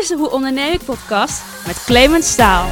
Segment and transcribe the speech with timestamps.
[0.00, 2.66] is de Hoe Onderneem ik podcast met Clemens Staal.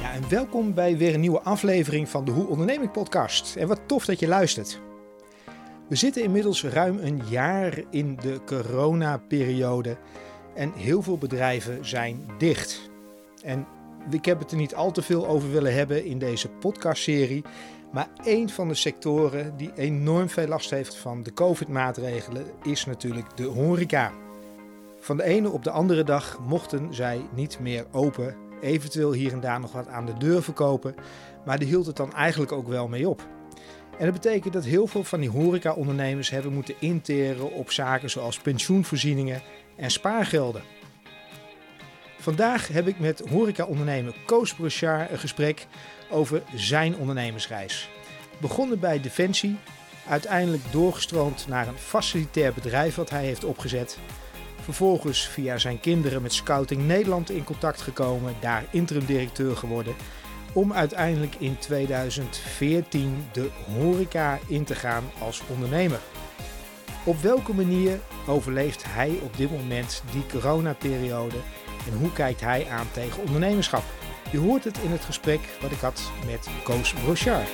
[0.00, 3.56] Ja, en welkom bij weer een nieuwe aflevering van de Hoe Onderneem ik podcast.
[3.56, 4.80] En wat tof dat je luistert.
[5.88, 9.96] We zitten inmiddels ruim een jaar in de coronaperiode
[10.54, 12.90] en heel veel bedrijven zijn dicht.
[13.42, 13.66] En
[14.10, 17.44] ik heb het er niet al te veel over willen hebben in deze podcastserie,
[17.92, 23.36] maar één van de sectoren die enorm veel last heeft van de COVID-maatregelen is natuurlijk
[23.36, 24.12] de horeca.
[25.00, 28.36] Van de ene op de andere dag mochten zij niet meer open.
[28.60, 30.94] Eventueel hier en daar nog wat aan de deur verkopen,
[31.44, 33.22] maar die hield het dan eigenlijk ook wel mee op.
[33.98, 38.38] En dat betekent dat heel veel van die horeca-ondernemers hebben moeten interen op zaken zoals
[38.38, 39.42] pensioenvoorzieningen
[39.76, 40.62] en spaargelden.
[42.18, 45.66] Vandaag heb ik met horeca-ondernemer Koos Brochard een gesprek
[46.10, 47.88] over zijn ondernemersreis.
[48.38, 49.56] Begonnen bij Defensie,
[50.08, 53.98] uiteindelijk doorgestroomd naar een facilitair bedrijf wat hij heeft opgezet.
[54.60, 59.94] Vervolgens via zijn kinderen met Scouting Nederland in contact gekomen, daar interim directeur geworden.
[60.52, 66.00] Om uiteindelijk in 2014 de horeca in te gaan als ondernemer.
[67.04, 71.36] Op welke manier overleeft hij op dit moment die coronaperiode
[71.86, 73.82] en hoe kijkt hij aan tegen ondernemerschap?
[74.32, 77.48] Je hoort het in het gesprek wat ik had met Koos Brochard.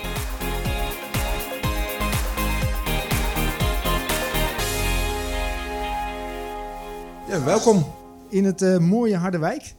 [7.29, 7.85] Ja, welkom
[8.31, 9.75] in het uh, mooie Harderwijk,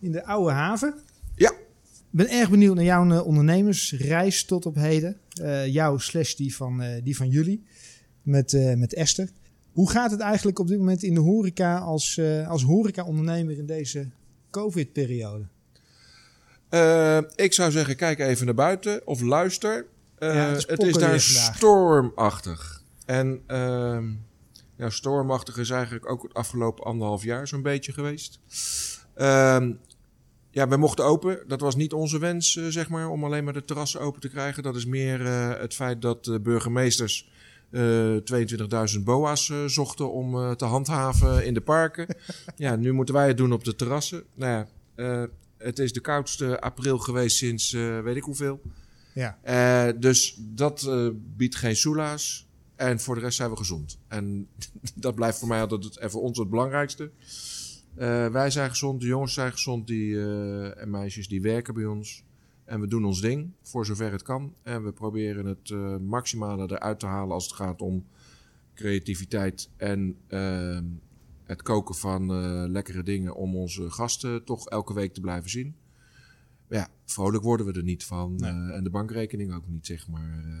[0.00, 0.94] in de oude haven.
[1.36, 1.50] Ja.
[1.50, 5.16] Ik ben erg benieuwd naar jouw uh, ondernemersreis tot op heden.
[5.40, 7.64] Uh, jouw slash die van, die van jullie,
[8.22, 9.30] met, met Esther.
[9.72, 14.08] Hoe gaat het eigenlijk op dit moment in de horeca als, als horeca-ondernemer in deze
[14.50, 15.51] COVID-periode?
[16.74, 19.86] Uh, ik zou zeggen, kijk even naar buiten of luister.
[20.18, 22.82] Uh, ja, het, is, het is daar stormachtig.
[23.06, 23.98] En uh,
[24.76, 28.38] ja, stormachtig is eigenlijk ook het afgelopen anderhalf jaar zo'n beetje geweest.
[29.14, 29.72] Ehm,
[30.50, 31.44] ja, we mochten open.
[31.46, 34.28] Dat was niet onze wens, uh, zeg maar, om alleen maar de terrassen open te
[34.28, 34.62] krijgen.
[34.62, 35.26] Dat is meer
[35.58, 37.30] het feit dat de burgemeesters
[37.74, 42.06] 22.000 boa's zochten om te handhaven in de parken.
[42.56, 44.22] ja, nu moeten wij het doen op de terrassen.
[44.34, 44.66] Nou
[44.96, 45.28] ja,
[45.62, 48.60] het is de koudste april geweest sinds uh, weet ik hoeveel.
[49.14, 49.38] Ja.
[49.44, 52.50] Uh, dus dat uh, biedt geen soela's.
[52.76, 53.98] En voor de rest zijn we gezond.
[54.08, 54.48] En
[54.94, 57.10] dat blijft voor mij altijd het, en voor ons het belangrijkste.
[58.32, 60.20] wij zijn gezond, de jongens zijn gezond die,
[60.74, 62.24] en meisjes die werken bij ons.
[62.64, 64.54] En we doen ons ding, voor zover het kan.
[64.62, 65.70] En we proberen het
[66.00, 68.04] maximale eruit te halen als het gaat om
[68.74, 70.84] creativiteit en ehm,
[71.52, 75.74] het koken van uh, lekkere dingen om onze gasten toch elke week te blijven zien.
[76.68, 78.34] Maar ja, vrolijk worden we er niet van.
[78.36, 78.52] Nee.
[78.52, 80.44] Uh, en de bankrekening ook niet, zeg maar.
[80.46, 80.54] Uh,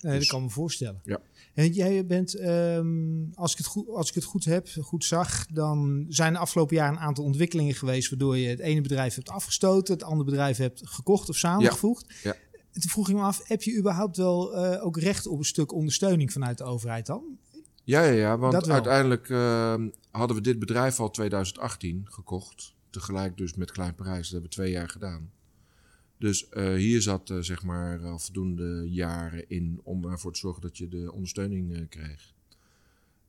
[0.00, 1.00] nee, dus, dat kan me voorstellen.
[1.04, 1.20] Ja.
[1.54, 5.46] En jij bent, um, als, ik het goed, als ik het goed heb, goed zag,
[5.46, 9.28] dan zijn de afgelopen jaar een aantal ontwikkelingen geweest waardoor je het ene bedrijf hebt
[9.28, 12.06] afgestoten, het andere bedrijf hebt gekocht of samengevoegd.
[12.22, 12.34] Ja.
[12.52, 12.80] ja.
[12.80, 16.32] Toen vroeg ik me af, heb je überhaupt wel ook recht op een stuk ondersteuning
[16.32, 17.38] vanuit de overheid dan?
[17.84, 19.74] Ja, ja, ja want uiteindelijk uh,
[20.12, 22.74] hadden we dit bedrijf al 2018 gekocht.
[22.90, 24.22] Tegelijk dus met Klein Parijs.
[24.22, 25.30] Dat hebben we twee jaar gedaan.
[26.18, 30.62] Dus uh, hier zat uh, zeg maar al voldoende jaren in om ervoor te zorgen
[30.62, 32.34] dat je de ondersteuning kreeg.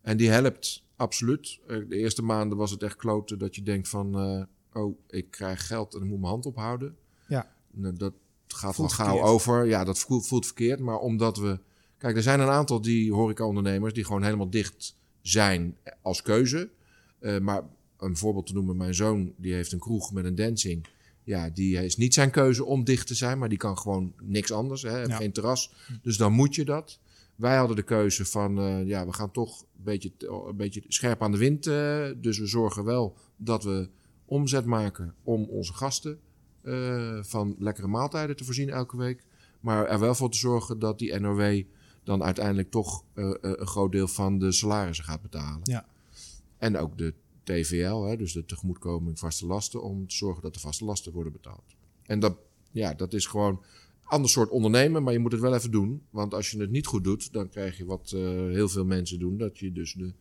[0.01, 1.59] En die helpt absoluut.
[1.67, 4.15] de eerste maanden was het echt kloten dat je denkt van...
[4.73, 6.97] oh, ik krijg geld en ik moet mijn hand ophouden.
[7.27, 7.55] Ja.
[7.71, 8.13] Nou, dat
[8.47, 9.65] gaat wel gauw over.
[9.65, 10.79] Ja, dat voelt, voelt verkeerd.
[10.79, 11.59] Maar omdat we
[12.03, 16.69] Kijk, er zijn een aantal die horeca-ondernemers die gewoon helemaal dicht zijn als keuze.
[17.19, 17.63] Uh, maar
[17.97, 20.85] een voorbeeld te noemen, mijn zoon die heeft een kroeg met een dancing.
[21.23, 24.51] Ja, die is niet zijn keuze om dicht te zijn, maar die kan gewoon niks
[24.51, 24.81] anders.
[24.81, 25.15] Hè, ja.
[25.15, 25.73] Geen terras.
[26.01, 26.99] Dus dan moet je dat.
[27.35, 30.11] Wij hadden de keuze van, uh, ja, we gaan toch een beetje,
[30.47, 31.65] een beetje scherp aan de wind.
[31.67, 33.89] Uh, dus we zorgen wel dat we
[34.25, 36.19] omzet maken om onze gasten
[37.21, 39.23] van lekkere maaltijden te voorzien elke week.
[39.59, 41.63] Maar er wel voor te zorgen dat die NOW
[42.03, 45.61] dan uiteindelijk toch uh, een groot deel van de salarissen gaat betalen.
[45.63, 45.85] Ja.
[46.57, 47.13] En ook de
[47.43, 51.31] TVL, hè, dus de tegemoetkoming vaste lasten, om te zorgen dat de vaste lasten worden
[51.31, 51.75] betaald.
[52.05, 52.37] En dat,
[52.71, 56.01] ja, dat is gewoon een ander soort ondernemen, maar je moet het wel even doen.
[56.09, 58.21] Want als je het niet goed doet, dan krijg je wat uh,
[58.51, 60.13] heel veel mensen doen, dat je dus de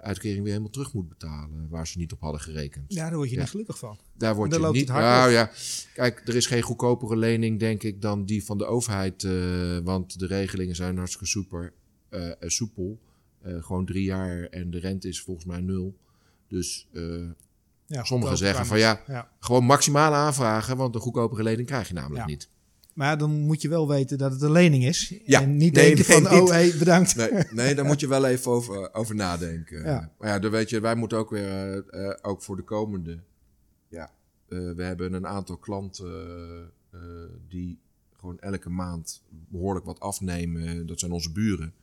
[0.00, 2.92] uitkering weer helemaal terug moet betalen, waar ze niet op hadden gerekend.
[2.94, 3.40] Ja, daar word je ja.
[3.40, 3.98] niet gelukkig van.
[4.16, 4.88] Daar word je niet.
[4.88, 5.50] Nou ja,
[5.94, 9.22] kijk, er is geen goedkopere lening, denk ik, dan die van de overheid.
[9.22, 11.72] Uh, want de regelingen zijn hartstikke super,
[12.10, 12.98] uh, soepel.
[13.46, 15.96] Uh, gewoon drie jaar en de rente is volgens mij nul.
[16.48, 16.88] Dus
[17.86, 21.94] ja, sommigen zeggen van ja, ja, gewoon maximaal aanvragen, want een goedkopere lening krijg je
[21.94, 22.48] namelijk niet.
[22.94, 25.14] Maar dan moet je wel weten dat het een lening is.
[25.24, 25.42] Ja.
[25.42, 27.16] En niet Nee, denken nee, van, oh hey, bedankt.
[27.16, 29.84] Nee, nee, daar moet je wel even over, over nadenken.
[29.84, 30.12] Ja.
[30.18, 33.20] Maar ja, dan weet je, wij moeten ook weer, eh, eh, ook voor de komende.
[33.88, 34.12] Ja,
[34.48, 36.72] eh, we hebben een aantal klanten
[37.48, 37.78] die
[38.16, 40.86] gewoon elke maand behoorlijk wat afnemen.
[40.86, 41.74] Dat zijn onze buren.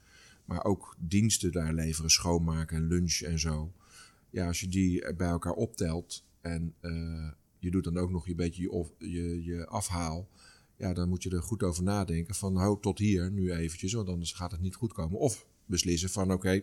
[0.45, 3.71] Maar ook diensten daar leveren, schoonmaken, lunch en zo.
[4.29, 6.73] Ja, als je die bij elkaar optelt en
[7.59, 10.27] je doet dan ook nog een beetje je, of, je, je afhaal.
[10.77, 14.09] Ja, dan moet je er goed over nadenken van hou tot hier nu eventjes, want
[14.09, 15.19] anders gaat het niet goed komen.
[15.19, 16.61] Of beslissen van oké,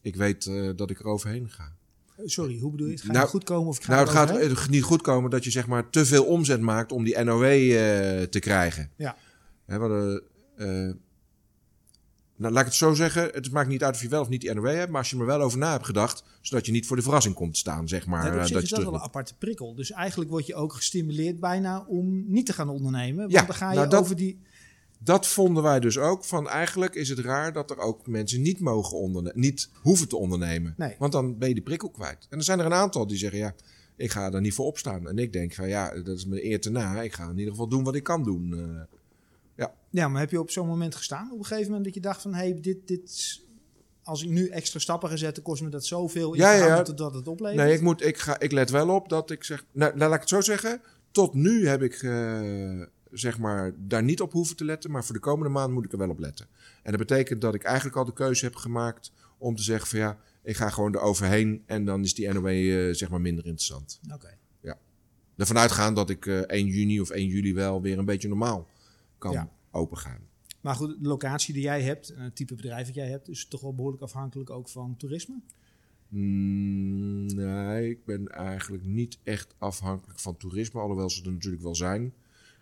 [0.00, 1.76] ik weet eh, dat ik er overheen ga.
[2.24, 2.92] Sorry, hoe bedoel je?
[2.92, 5.30] Het gaat Nou, niet goed komen of ik ga nou, het gaat niet goed komen
[5.30, 8.90] dat je zeg maar te veel omzet maakt om die NOW eh, te krijgen.
[8.96, 9.16] Ja.
[9.64, 10.22] Hè, we hadden,
[10.56, 10.94] eh,
[12.42, 13.22] nou, laat ik het zo zeggen.
[13.32, 14.90] Het maakt niet uit of je wel of niet die NOW hebt.
[14.90, 16.24] Maar als je er wel over na hebt gedacht.
[16.40, 18.24] Zodat je niet voor de verrassing komt te staan, zeg maar.
[18.24, 19.74] Ja, eh, dat is dat wel een aparte prikkel.
[19.74, 23.16] Dus eigenlijk word je ook gestimuleerd bijna om niet te gaan ondernemen.
[23.20, 24.40] Want Ja, dan ga je nou, dat- over die...
[25.04, 26.24] Dat vonden wij dus ook.
[26.24, 29.40] Van eigenlijk is het raar dat er ook mensen niet mogen ondernemen.
[29.40, 30.74] Niet hoeven te ondernemen.
[30.76, 30.94] Nee.
[30.98, 32.26] Want dan ben je die prikkel kwijt.
[32.30, 33.54] En er zijn er een aantal die zeggen ja.
[33.96, 35.08] Ik ga er niet voor opstaan.
[35.08, 37.00] En ik denk van ja, dat is me eer te na.
[37.02, 38.54] Ik ga in ieder geval doen wat ik kan doen.
[39.66, 39.72] Eh.
[39.90, 42.22] Ja, maar heb je op zo'n moment gestaan op een gegeven moment dat je dacht
[42.22, 42.34] van...
[42.34, 43.40] hé, hey, dit, dit,
[44.02, 46.82] als ik nu extra stappen ga zetten, kost me dat zoveel in Ja, ja, ja.
[46.82, 47.64] dat het oplevert?
[47.64, 49.64] Nee, ik, moet, ik, ga, ik let wel op dat ik zeg.
[49.72, 50.80] Nou, nou, laat ik het zo zeggen.
[51.10, 52.80] Tot nu heb ik eh,
[53.10, 54.90] zeg maar daar niet op hoeven te letten.
[54.90, 56.46] Maar voor de komende maand moet ik er wel op letten.
[56.82, 59.98] En dat betekent dat ik eigenlijk al de keuze heb gemaakt om te zeggen van
[59.98, 61.62] ja, ik ga gewoon eroverheen.
[61.66, 64.00] En dan is die NOW eh, zeg maar minder interessant.
[64.14, 64.40] Oké.
[65.36, 68.68] Ervan uitgaan dat ik eh 1 juni of 1 juli wel weer een beetje normaal
[69.22, 69.50] kan Ja.
[69.70, 70.20] opengaan.
[70.60, 73.28] Maar goed, de locatie die jij hebt, en het type bedrijf dat jij hebt...
[73.28, 75.40] is toch wel behoorlijk afhankelijk ook van toerisme?
[76.08, 81.74] Mm, nee, ik ben eigenlijk niet echt afhankelijk van toerisme, alhoewel ze er natuurlijk wel
[81.74, 82.12] zijn.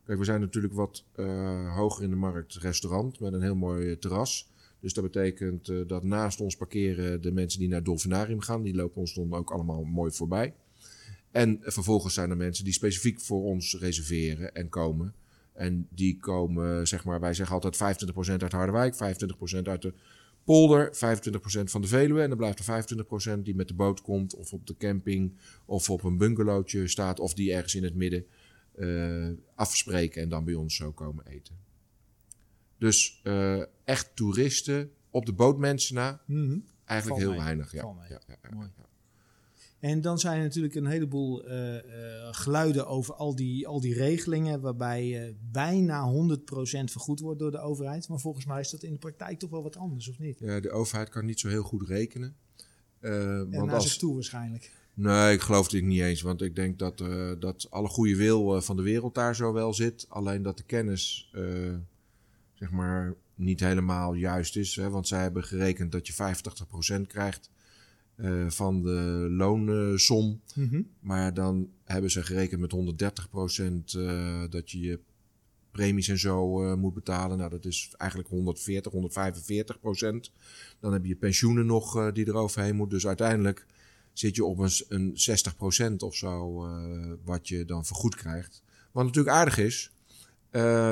[0.04, 3.90] Kijk, we zijn natuurlijk wat eh, hoger in de markt restaurant met een heel mooi
[3.90, 4.50] eh, terras.
[4.80, 8.74] Dus dat betekent eh, dat naast ons parkeren de mensen die naar Dolfinarium gaan, die
[8.74, 10.54] lopen ons dan ook allemaal mooi voorbij.
[11.30, 15.14] En vervolgens zijn er mensen die specifiek voor ons reserveren en komen.
[15.52, 19.94] En die komen, zeg maar, wij zeggen altijd 25% uit Harderwijk, 25% uit de
[20.44, 22.22] polder, 25% van de Veluwe.
[22.22, 22.84] En dan blijft er
[23.38, 25.32] 25% die met de boot komt, of op de camping,
[25.64, 28.26] of op een bungalowtje staat, of die ergens in het midden
[28.74, 31.54] eh, afspreken en dan bij ons zo komen eten.
[32.78, 36.58] Dus eh, echt toeristen op de boot mensen na, Mhm.
[36.84, 37.38] eigenlijk heel mee.
[37.38, 37.72] weinig.
[37.72, 37.94] Ja.
[38.08, 38.70] Ja, ja.
[39.80, 41.82] En dan zijn er natuurlijk een heleboel eh, eh,
[42.30, 44.60] geluiden over al die, al die regelingen...
[44.60, 46.40] waarbij eh, bijna 100%
[46.84, 48.08] vergoed wordt door de overheid.
[48.08, 50.38] Maar volgens mij is dat in de praktijk toch wel wat anders, of niet?
[50.38, 52.36] Ja, de overheid kan niet zo heel goed rekenen.
[53.00, 54.72] En want naar als, zich toe waarschijnlijk.
[54.94, 56.22] Nee, ik geloof het niet eens.
[56.22, 56.98] Want ik denk dat,
[57.38, 60.06] dat alle goede wil van de wereld daar zo wel zit.
[60.08, 61.30] Alleen dat de kennis,
[62.54, 64.76] zeg maar, niet helemaal juist is.
[64.76, 64.90] Hè?
[64.90, 66.12] Want zij hebben gerekend dat je
[66.98, 67.50] 85% krijgt
[68.20, 70.40] eh, van de loonsom.
[70.54, 70.82] Mhm.
[71.00, 74.98] Maar dan hebben ze gerekend met 130% eh dat je je
[75.70, 77.38] premies en zo eh, moet betalen.
[77.38, 80.32] Nou, dat is eigenlijk 140, 145 procent.
[80.80, 82.90] Dan heb je je pensioenen nog die eroverheen moet.
[82.90, 83.66] Dus uiteindelijk
[84.12, 86.66] zit je op een, een 60 procent of zo
[87.24, 88.62] wat je dan vergoed krijgt.
[88.92, 89.90] Wat natuurlijk aardig is.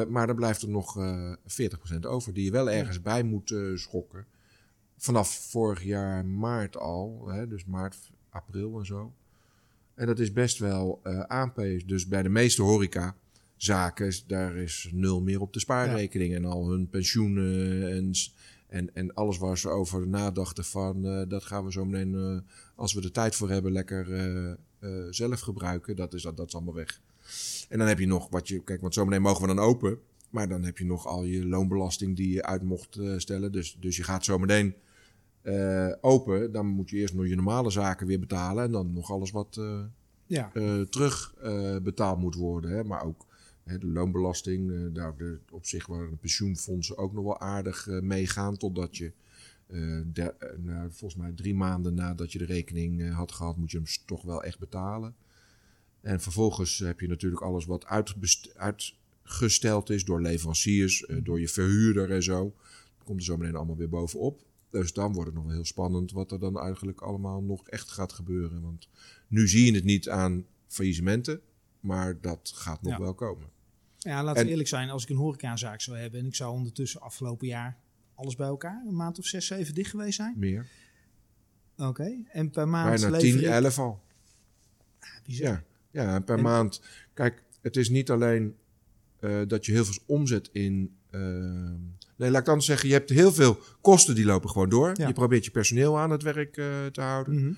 [0.09, 3.55] maar dan blijft er nog eh 40 procent over die je wel ergens bij moet
[3.75, 4.27] schokken.
[5.01, 7.97] Vanaf vorig jaar maart al, hè, dus maart,
[8.31, 9.13] april en zo.
[9.95, 11.87] En dat is best wel eh aanpees.
[11.87, 16.35] Dus bij de meeste horecazaken, daar is nul meer op de spaarrekening.
[16.35, 18.13] En al hun pensioenen en,
[18.67, 21.05] en, en alles waar ze over nadachten van...
[21.07, 22.39] eh, dat gaan we zo meteen, eh,
[22.75, 24.07] als we er tijd voor hebben, lekker
[25.11, 25.97] zelf gebruiken.
[25.97, 27.01] Dat is, dat, dat is allemaal weg.
[27.69, 28.65] En dan heb je nog wat je...
[28.65, 29.99] Kijk, want zo meteen mogen we dan open.
[30.31, 33.53] Maar dan heb je nog al je loonbelasting die je uit mocht stellen.
[33.53, 34.75] Dus, dus je gaat zo meteen
[35.49, 36.53] eh, open.
[36.53, 38.65] Dan moet je eerst nog je normale zaken weer betalen.
[38.65, 39.57] En dan nog alles wat...
[39.57, 39.81] eh,
[40.27, 42.71] Ja, eh, terug eh, betaald moet worden.
[42.71, 42.85] Hè?
[42.85, 43.27] Maar ook
[43.65, 48.57] hè, de loonbelasting, daar de, op zich waar de pensioenfondsen ook nog wel aardig meegaan.
[48.57, 49.13] Totdat je,
[49.67, 53.87] eh, nou, volgens mij drie maanden nadat je de rekening had gehad, moet je hem
[54.07, 55.15] toch wel echt betalen.
[56.01, 57.87] En vervolgens heb je natuurlijk alles wat
[58.57, 62.55] uitgesteld is door leveranciers, door je verhuurder en zo.
[62.97, 64.47] Dat komt er zo meteen allemaal weer bovenop.
[64.71, 67.91] Dus dan wordt het nog wel heel spannend wat er dan eigenlijk allemaal nog echt
[67.91, 68.63] gaat gebeuren.
[68.63, 68.89] Want
[69.29, 71.41] nu zie je het niet aan faillissementen,
[71.81, 72.99] maar dat gaat nog Ja.
[73.01, 73.49] wel komen.
[73.99, 74.91] ja laten En- we eerlijk zijn.
[74.91, 76.21] Als ik een horecazaak zou hebben...
[76.21, 77.79] en ik zou ondertussen afgelopen jaar
[78.15, 78.85] alles bij elkaar...
[78.87, 80.35] een maand of zes, zeven dicht geweest zijn.
[80.39, 80.67] Meer.
[81.77, 82.17] Oké.
[82.33, 83.45] En per maand Bijna lever 10, ik...
[83.45, 84.01] 11 al.
[85.25, 85.47] Bizar.
[85.47, 86.83] Ja, ja en per En- maand.
[87.15, 88.57] Kijk, het is niet alleen
[89.47, 90.97] dat je heel veel omzet in.
[92.19, 94.93] Nee, laat ik dan zeggen, je hebt heel veel kosten die lopen gewoon door.
[94.95, 96.53] Je probeert je personeel aan het werk
[96.93, 97.35] te houden.
[97.35, 97.57] Mm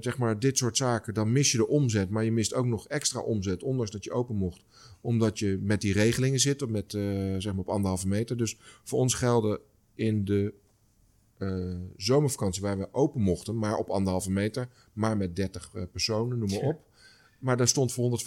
[0.00, 2.88] zeg maar dit soort zaken, dan mis je de omzet, maar je mist ook nog
[2.88, 4.64] extra omzet, ondanks dat je open mocht,
[5.00, 6.90] omdat je met die regelingen zit, of met
[7.38, 8.36] zeg maar op anderhalve meter.
[8.36, 9.60] Dus voor ons gelden
[9.94, 10.52] in de
[11.42, 15.88] uh, zomervakantie waar we open mochten, maar op anderhalve meter, maar met 30 uh, eh,
[15.90, 16.80] personen, noem maar op.
[17.42, 18.20] Maar daar stond voor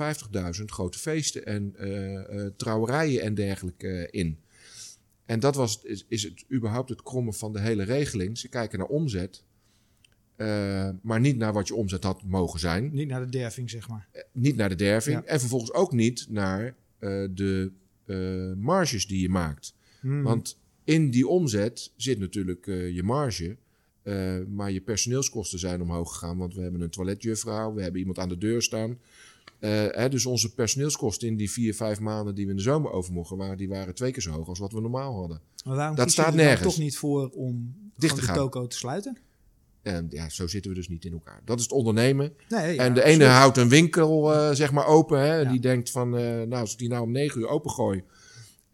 [0.60, 4.40] 150.000 grote feesten en uh, trouwerijen en dergelijke in.
[5.26, 8.38] En dat was, is, is, het überhaupt het krommen van de hele regeling.
[8.38, 9.44] Ze kijken naar omzet,
[11.02, 12.90] maar niet naar wat je omzet had mogen zijn.
[12.94, 14.08] Niet naar de derving, zeg maar.
[14.32, 15.22] niet naar de derving.
[15.22, 16.76] En vervolgens ook niet naar
[17.34, 17.72] de
[18.58, 19.76] marges die je maakt.
[20.00, 20.24] Hmm.
[20.24, 23.58] Want in die omzet zit natuurlijk je marge.
[24.06, 26.38] Uh, maar je personeelskosten zijn omhoog gegaan.
[26.38, 28.90] Want we hebben een toiletjuffrouw, we hebben iemand aan de deur staan.
[29.60, 32.92] Uh, hè, dus onze personeelskosten in die vier, vijf maanden die we in de zomer
[32.92, 35.42] over mochten, waren, die waren twee keer zo hoog als wat we normaal hadden.
[35.66, 36.74] Maar waarom dat staat nergens.
[36.74, 38.34] toch niet voor om Dicht te gaan.
[38.34, 39.18] de toko te sluiten?
[39.82, 41.42] En ja, zo zitten we dus niet in elkaar.
[41.46, 42.34] Dat is het ondernemen.
[42.50, 45.20] Nee, en de ene houdt een winkel zeg maar open.
[45.20, 45.52] Hè, ja.
[45.52, 48.04] Die denkt van, nou, als ik die nou om negen uur opengooi,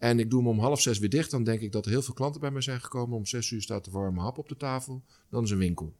[0.02, 1.30] en ik doe hem om half zes weer dicht.
[1.30, 3.16] Dan denk ik dat er heel veel klanten bij mij zijn gekomen.
[3.16, 5.02] Om zes uur staat de warme hap op de tafel.
[5.28, 5.94] Dan is een winkel.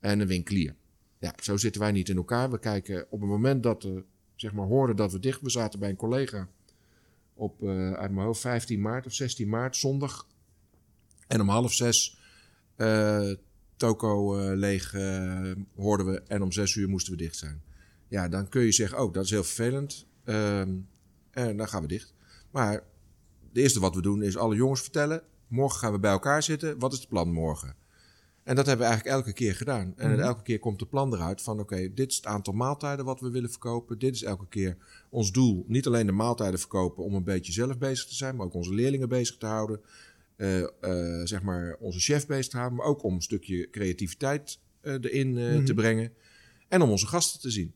[0.00, 0.74] En een winkelier.
[1.18, 2.50] Ja, zo zitten wij niet in elkaar.
[2.50, 4.04] We kijken op het moment dat we
[4.34, 5.40] zeg maar, hoorden dat we dicht...
[5.40, 6.48] We zaten bij een collega
[7.34, 10.26] op, uh, uit mijn hoofd, 15 maart of 16 maart, zondag.
[11.26, 12.18] En om half zes
[12.76, 13.32] uh,
[13.76, 14.92] toko uh, leeg
[15.74, 16.22] hoorden we.
[16.26, 17.62] En om zes uur moesten we dicht zijn.
[18.08, 20.06] Ja, dan kun je zeggen, oh, dat is heel vervelend.
[20.24, 20.74] Ehm,
[21.30, 22.14] en dan gaan we dicht.
[22.50, 22.92] Maar
[23.54, 26.78] het eerste wat we doen is alle jongens vertellen: morgen gaan we bij elkaar zitten.
[26.78, 27.76] Wat is het plan morgen?
[28.42, 29.92] En dat hebben we eigenlijk elke keer gedaan.
[29.96, 30.20] En mhm.
[30.20, 33.30] elke keer komt de plan eruit van: oké, dit is het aantal maaltijden wat we
[33.30, 33.98] willen verkopen.
[33.98, 34.76] Dit is elke keer
[35.10, 35.64] ons doel.
[35.68, 38.74] Niet alleen de maaltijden verkopen om een beetje zelf bezig te zijn, maar ook onze
[38.74, 39.80] leerlingen bezig te houden.
[40.36, 40.66] Uh, uh,
[41.24, 45.28] zeg maar onze chef bezig te houden, maar ook om een stukje creativiteit uh, erin
[45.28, 45.80] mm te mhm.
[45.80, 46.12] brengen.
[46.68, 47.74] En om onze gasten te zien.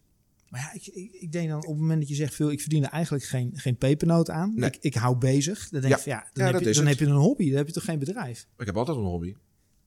[0.49, 2.85] Maar ja, ik, ik, denk dan op het moment dat je zegt veel, ik verdien
[2.85, 4.63] er eigenlijk geen, geen pepernoot aan.
[4.63, 5.69] Ik, ik hou bezig.
[5.69, 6.03] Dan denk ja.
[6.05, 7.49] ja, dan, heb, je, dan heb je een hobby.
[7.49, 8.47] Dan heb je toch geen bedrijf?
[8.59, 9.35] Ik heb altijd een hobby.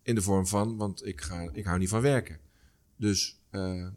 [0.03, 2.39] In de vorm van, want ik, ga, ik hou niet van werken.
[2.95, 3.87] Dus uh,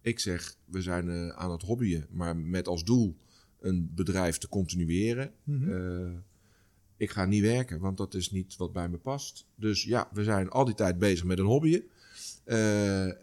[0.00, 3.16] ik zeg, we zijn uh, aan het hobbyen, maar met als doel
[3.60, 5.32] een bedrijf te continueren.
[5.44, 5.70] Mm -hmm.
[5.70, 6.18] uh,
[6.96, 9.46] ik ga niet werken, want dat is niet wat bij me past.
[9.54, 11.82] Dus ja, we zijn al die tijd bezig met een hobby.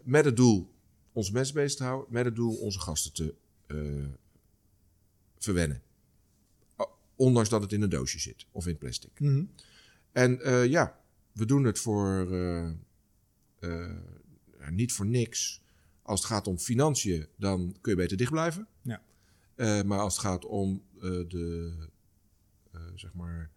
[0.04, 0.74] met het doel
[1.16, 3.34] onze mensen bezig te houden met het doel onze gasten te
[3.66, 4.06] uh,
[5.38, 5.82] verwennen.
[7.14, 9.20] Ondanks dat het in een doosje zit of in plastic.
[9.20, 9.44] Mhm.
[10.12, 11.00] En uh, ja,
[11.32, 12.70] we doen het voor uh,
[14.70, 15.62] niet voor niks.
[16.02, 18.68] Als het gaat om financiën, dan kun je beter dicht blijven.
[18.82, 19.02] Ja.
[19.82, 21.72] maar als het gaat om de,
[22.94, 23.50] zeg maar,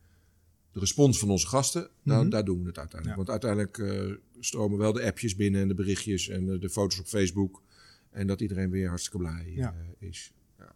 [0.72, 2.30] de respons van onze gasten, dan, mhm.
[2.30, 3.18] daar doen we het uiteindelijk.
[3.18, 7.00] Want uiteindelijk uh, stromen wel de appjes binnen en de berichtjes en de, de foto's
[7.00, 7.62] op Facebook.
[8.10, 10.34] En dat iedereen weer hartstikke blij uh, is.
[10.58, 10.76] Ja.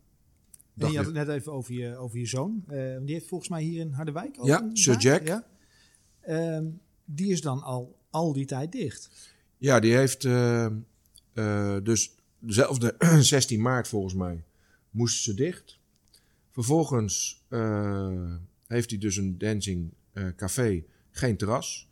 [0.77, 2.63] En je had het net even over je, over je zoon.
[2.67, 5.27] Uh, die heeft volgens mij hier in Harderwijk ook Ja, Sir Jack.
[5.27, 5.47] Ja.
[6.27, 6.67] Uh,
[7.05, 9.09] die is dan al, al die tijd dicht.
[9.57, 10.21] Ja, die heeft
[11.83, 14.43] dus dezelfde 16 maart volgens mij
[14.89, 15.79] moesten ze dicht.
[16.51, 17.43] Vervolgens
[18.73, 21.89] heeft hij dus een dancing uh, café, geen terras.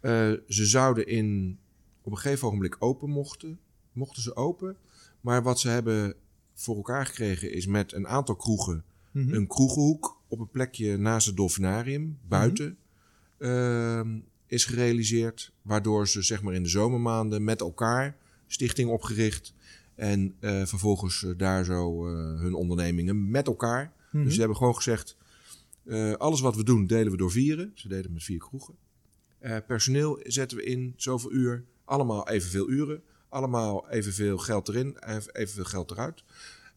[0.00, 1.58] Uh, ze zouden in,
[2.02, 3.58] op een gegeven ogenblik open mochten,
[3.92, 4.76] mochten ze open.
[5.20, 6.14] Maar wat ze hebben
[6.54, 9.34] voor elkaar gekregen is met een aantal kroegen mm -hmm.
[9.34, 12.66] een kroegenhoek op een plekje naast het dolfinarium, buiten,
[13.38, 14.16] mm -hmm.
[14.16, 15.52] uh, is gerealiseerd.
[15.62, 18.16] Waardoor ze zeg maar in de zomermaanden met elkaar
[18.46, 19.54] stichting opgericht.
[19.94, 22.06] En uh, vervolgens daar zo
[22.38, 23.84] hun ondernemingen met elkaar.
[23.84, 24.24] Mm -hmm.
[24.24, 25.16] Dus ze hebben gewoon gezegd,
[25.84, 27.72] uh, alles wat we doen, delen we door vieren.
[27.74, 28.74] Ze deden met vier kroegen.
[29.40, 31.64] Uh, personeel zetten we in, zoveel uur.
[31.84, 33.02] Allemaal evenveel uren.
[33.28, 34.96] Allemaal evenveel geld erin,
[35.32, 36.24] evenveel geld eruit.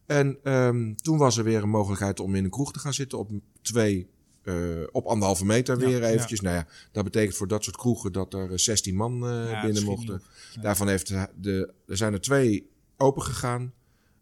[0.06, 3.18] En um, toen was er weer een mogelijkheid om in een kroeg te gaan zitten
[3.18, 3.30] op
[3.62, 4.08] twee,
[4.44, 6.40] uh, op anderhalve meter weer eventjes.
[6.40, 10.22] Nou ja, dat betekent voor dat soort kroegen dat er 16 man ja, binnen mochten.
[10.60, 13.72] Daarvan heeft de, er zijn er twee open gegaan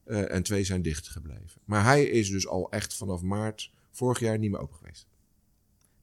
[0.04, 1.60] en twee zijn dicht gebleven.
[1.64, 5.06] Maar hij is dus al echt vanaf maart vorig jaar niet meer open geweest.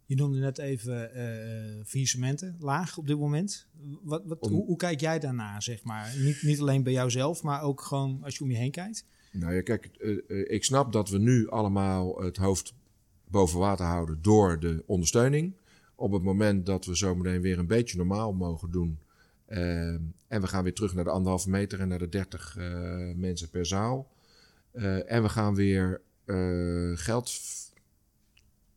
[0.05, 3.67] Je noemde net even uh, faillissementen, laag op dit moment.
[4.01, 6.13] Wat, wat, hoe, hoe, kijk jij daarna, zeg maar?
[6.17, 9.05] Niet, niet alleen bij jouzelf, maar ook gewoon als je om je heen kijkt?
[9.31, 12.73] Nou ja, kijk, uh, ik snap dat we nu allemaal het hoofd
[13.27, 15.53] boven water houden door de ondersteuning.
[15.95, 18.99] Op het moment dat we zometeen weer een beetje normaal mogen doen.
[20.27, 22.55] En we gaan weer terug naar de anderhalve meter en naar de 30
[23.15, 24.11] mensen per zaal.
[25.05, 27.31] en we gaan weer eh, geld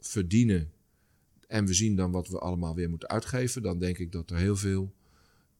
[0.07, 0.71] verdienen
[1.47, 4.37] en we zien dan wat we allemaal weer moeten uitgeven, dan denk ik dat er
[4.37, 4.95] heel veel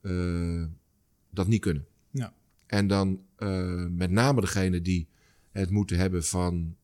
[0.03, 0.65] uh,
[1.31, 1.87] dat niet kunnen.
[2.11, 2.35] Ja.
[2.67, 3.21] En dan
[3.97, 5.09] met name degene die
[5.51, 6.77] het moeten hebben van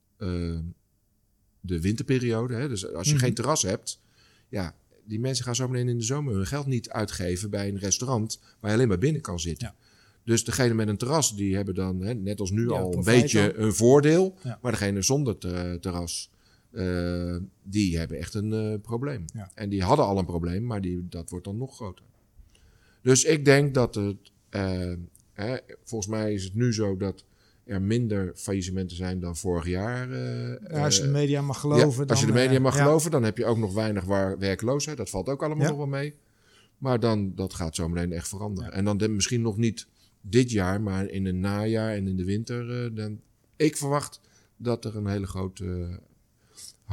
[1.60, 2.54] de winterperiode.
[2.54, 2.68] Hè?
[2.68, 3.22] Dus als je mhm.
[3.22, 4.00] geen terras hebt,
[4.48, 7.78] ja, die mensen gaan zo meteen in de zomer hun geld niet uitgeven bij een
[7.78, 9.66] restaurant waar je alleen maar binnen kan zitten.
[9.66, 9.74] Ja.
[10.24, 13.54] Dus degene met een terras, die hebben dan, hè, net als nu, al een beetje
[13.56, 14.38] een voordeel.
[14.60, 15.38] Maar degene zonder
[15.80, 16.30] terras,
[16.72, 19.24] uh, die hebben echt een uh, probleem.
[19.54, 22.04] En die hadden al een probleem, maar die, dat wordt dan nog groter.
[23.02, 24.16] Dus ik denk dat het,
[24.50, 24.94] uh,
[25.32, 27.24] hè, volgens mij is het nu zo dat
[27.64, 30.16] er minder faillissementen zijn dan vorig jaar.
[30.16, 32.04] Ja, als je de media mag geloven.
[32.04, 34.96] Ja, als je de media mag geloven, dan heb je ook nog weinig waar werkloosheid.
[34.96, 36.14] Dat valt ook allemaal nog wel mee.
[36.78, 38.72] Maar dan, dat gaat zo meteen echt veranderen.
[38.72, 39.86] En dan misschien nog niet
[40.20, 42.94] dit jaar, maar in het najaar en in de winter.
[42.94, 43.20] Dan,
[43.56, 44.20] ik verwacht
[44.56, 46.00] dat er een hele grote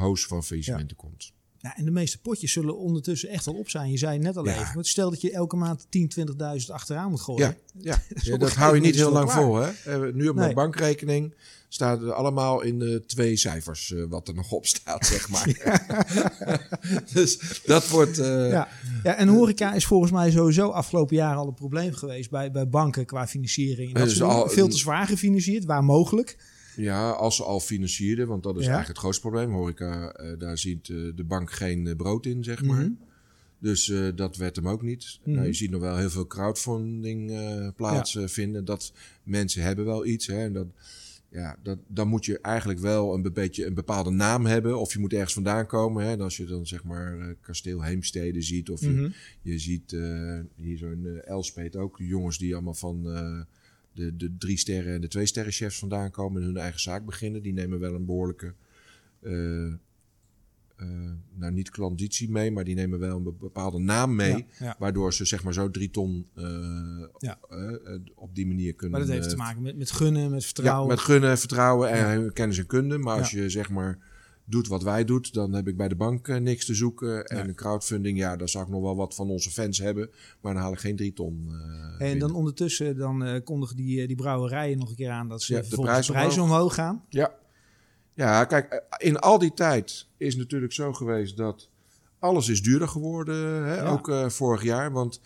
[0.00, 1.32] hoos van faillissementen komt.
[1.62, 3.90] Ja, en de meeste potjes zullen ondertussen echt al op zijn.
[3.90, 4.74] Je zei net al even.
[4.74, 6.26] Want stel dat je elke maand 10, 20.000
[6.66, 7.56] achteraan moet gooien.
[7.78, 8.36] Ja, ja.
[8.36, 9.56] dat hou je niet heel lang vol.
[9.56, 9.70] Hè?
[9.86, 11.34] Uh, nu op mijn bankrekening
[11.68, 15.46] staat er allemaal in de twee cijfers uh, wat er nog op staat, zeg maar.
[17.14, 18.18] dus dat wordt...
[18.18, 18.68] Uh, ja.
[19.02, 22.68] ja, en horeca is volgens mij sowieso afgelopen jaren al een probleem geweest bij, bij
[22.68, 23.94] banken qua financiering.
[23.94, 26.36] Dat is al, veel te zwaar gefinancierd, waar mogelijk.
[26.80, 29.52] Ja, als ze al financierden, want dat is eigenlijk het grootste probleem.
[29.52, 32.76] Horeca, uh, daar ziet uh, de bank geen uh, brood in, zeg maar.
[32.76, 32.98] Mm -hmm.
[33.58, 35.18] Dus dat werd hem ook niet.
[35.18, 35.34] Mm -hmm.
[35.34, 37.32] nou, je ziet nog wel heel veel crowdfunding
[37.76, 38.60] plaatsvinden.
[38.60, 38.66] Ja.
[38.66, 40.26] Dat mensen hebben wel iets.
[40.26, 40.66] Hè, en dat,
[41.30, 44.78] ja, dat, dan moet je eigenlijk wel een beetje een bepaalde naam hebben.
[44.78, 46.04] Of je moet ergens vandaan komen.
[46.04, 46.10] Hè.
[46.10, 48.70] En als je dan zeg maar kasteel Heemstede ziet.
[48.70, 48.96] Of mm -hmm.
[48.96, 49.12] je, mhm.
[49.50, 49.90] je ziet
[50.56, 51.98] hier zo'n Elspet ook.
[51.98, 53.06] Jongens die allemaal van
[54.00, 57.04] de, de drie sterren en de twee sterren chefs vandaan komen en hun eigen zaak
[57.04, 57.42] beginnen.
[57.42, 58.54] Die nemen wel een behoorlijke,
[59.20, 59.76] uh, uh,
[61.34, 64.46] nou niet klanditie mee, maar die nemen wel een bepaalde naam mee.
[64.78, 66.44] Waardoor ze zeg maar zo drie ton uh,
[67.18, 67.38] ja.
[68.14, 68.98] op die manier kunnen.
[68.98, 70.88] Maar dat heeft te maken met, met gunnen, met vertrouwen.
[70.88, 72.98] Ja, met gunnen, vertrouwen en kennis en kunde.
[72.98, 73.98] Maar als je zeg maar
[74.50, 77.24] doet wat wij doen, dan heb ik bij de bank uh, niks te zoeken.
[77.24, 80.10] En een crowdfunding, ja, daar zou ik nog wel wat van onze fans hebben.
[80.40, 81.48] Maar dan haal ik geen drie ton.
[81.98, 85.42] Uh, en dan ondertussen dan uh, kondigen die, die brouwerijen nog een keer aan dat
[85.42, 86.74] ze ja, de prijzen prijs omhoog.
[86.74, 87.04] gaan.
[87.08, 87.34] Ja.
[88.14, 91.68] ja, kijk, in al die tijd is natuurlijk zo geweest dat
[92.18, 93.64] alles is duurder geworden.
[93.64, 93.76] Hè?
[93.76, 93.90] Ja.
[93.90, 94.92] Ook vorig jaar.
[94.92, 95.20] Want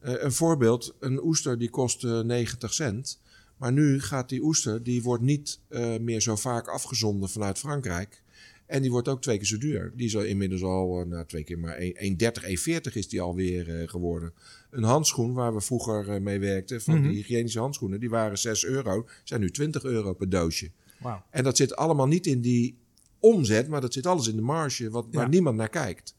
[0.00, 3.20] een voorbeeld, een oester die kost 90 cent.
[3.56, 5.60] Maar nu gaat die oester, die wordt niet
[6.00, 8.22] meer zo vaak afgezonden vanuit Frankrijk.
[8.70, 9.92] En die wordt ook twee keer zo duur.
[9.96, 13.68] Die is al inmiddels al, uh, nou twee keer maar 1,30, 1,40 is die alweer
[13.68, 14.32] uh, geworden.
[14.70, 17.08] Een handschoen waar we vroeger uh, mee werkten, van mm -hmm.
[17.08, 20.70] die hygiënische handschoenen, die waren 6 euro, zijn nu 20 euro per doosje.
[20.98, 21.16] Wow.
[21.30, 22.76] En dat zit allemaal niet in die
[23.18, 26.14] omzet, maar dat zit alles in de marge, wat, waar niemand naar kijkt.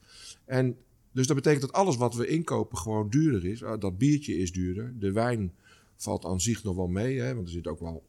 [0.46, 0.78] En
[1.12, 3.64] dus dat betekent dat alles wat we inkopen gewoon duurder is.
[3.64, 4.94] Ah, dat biertje is duurder.
[5.00, 5.54] De wijn
[5.96, 8.04] valt aan zich nog wel mee, hè, want er zit ook wel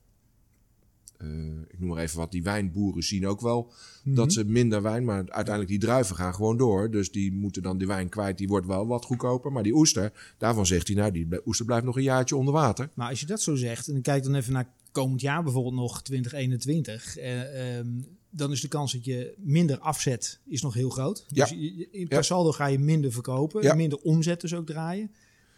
[1.68, 3.72] ik noem maar even wat, die wijnboeren zien ook wel
[4.04, 6.90] dat ze minder wijn, maar uiteindelijk die druiven gaan gewoon door.
[6.90, 9.52] Dus die moeten dan die wijn kwijt, die wordt wel wat goedkoper.
[9.52, 12.88] Maar die oester, daarvan zegt hij, nou, die oester blijft nog een jaartje onder water.
[12.94, 16.02] Maar als je dat zo zegt, en kijk dan even naar komend jaar bijvoorbeeld nog
[16.02, 21.24] 2021, uh, um, dan is de kans dat je minder afzet is nog heel groot.
[21.28, 21.44] Ja.
[21.44, 21.56] Dus
[21.90, 23.74] in per saldo ga je minder verkopen, ja.
[23.74, 25.10] minder omzet dus ook draaien.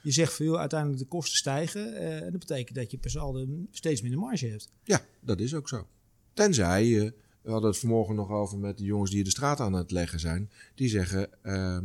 [0.05, 2.03] Je zegt veel, uiteindelijk de kosten stijgen.
[2.03, 4.71] Uh, dat betekent dat je per saldo steeds minder marge hebt.
[4.83, 5.87] Ja, dat is ook zo.
[6.33, 9.73] Tenzij je, we hadden het vanmorgen nog over met de jongens die de straat aan
[9.73, 10.51] het leggen zijn.
[10.75, 11.79] Die zeggen, uh,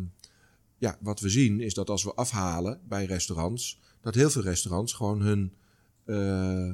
[0.78, 4.94] ja, wat we zien is dat als we afhalen bij restaurants, dat heel veel restaurants
[4.94, 5.54] gewoon hun
[6.06, 6.72] uh,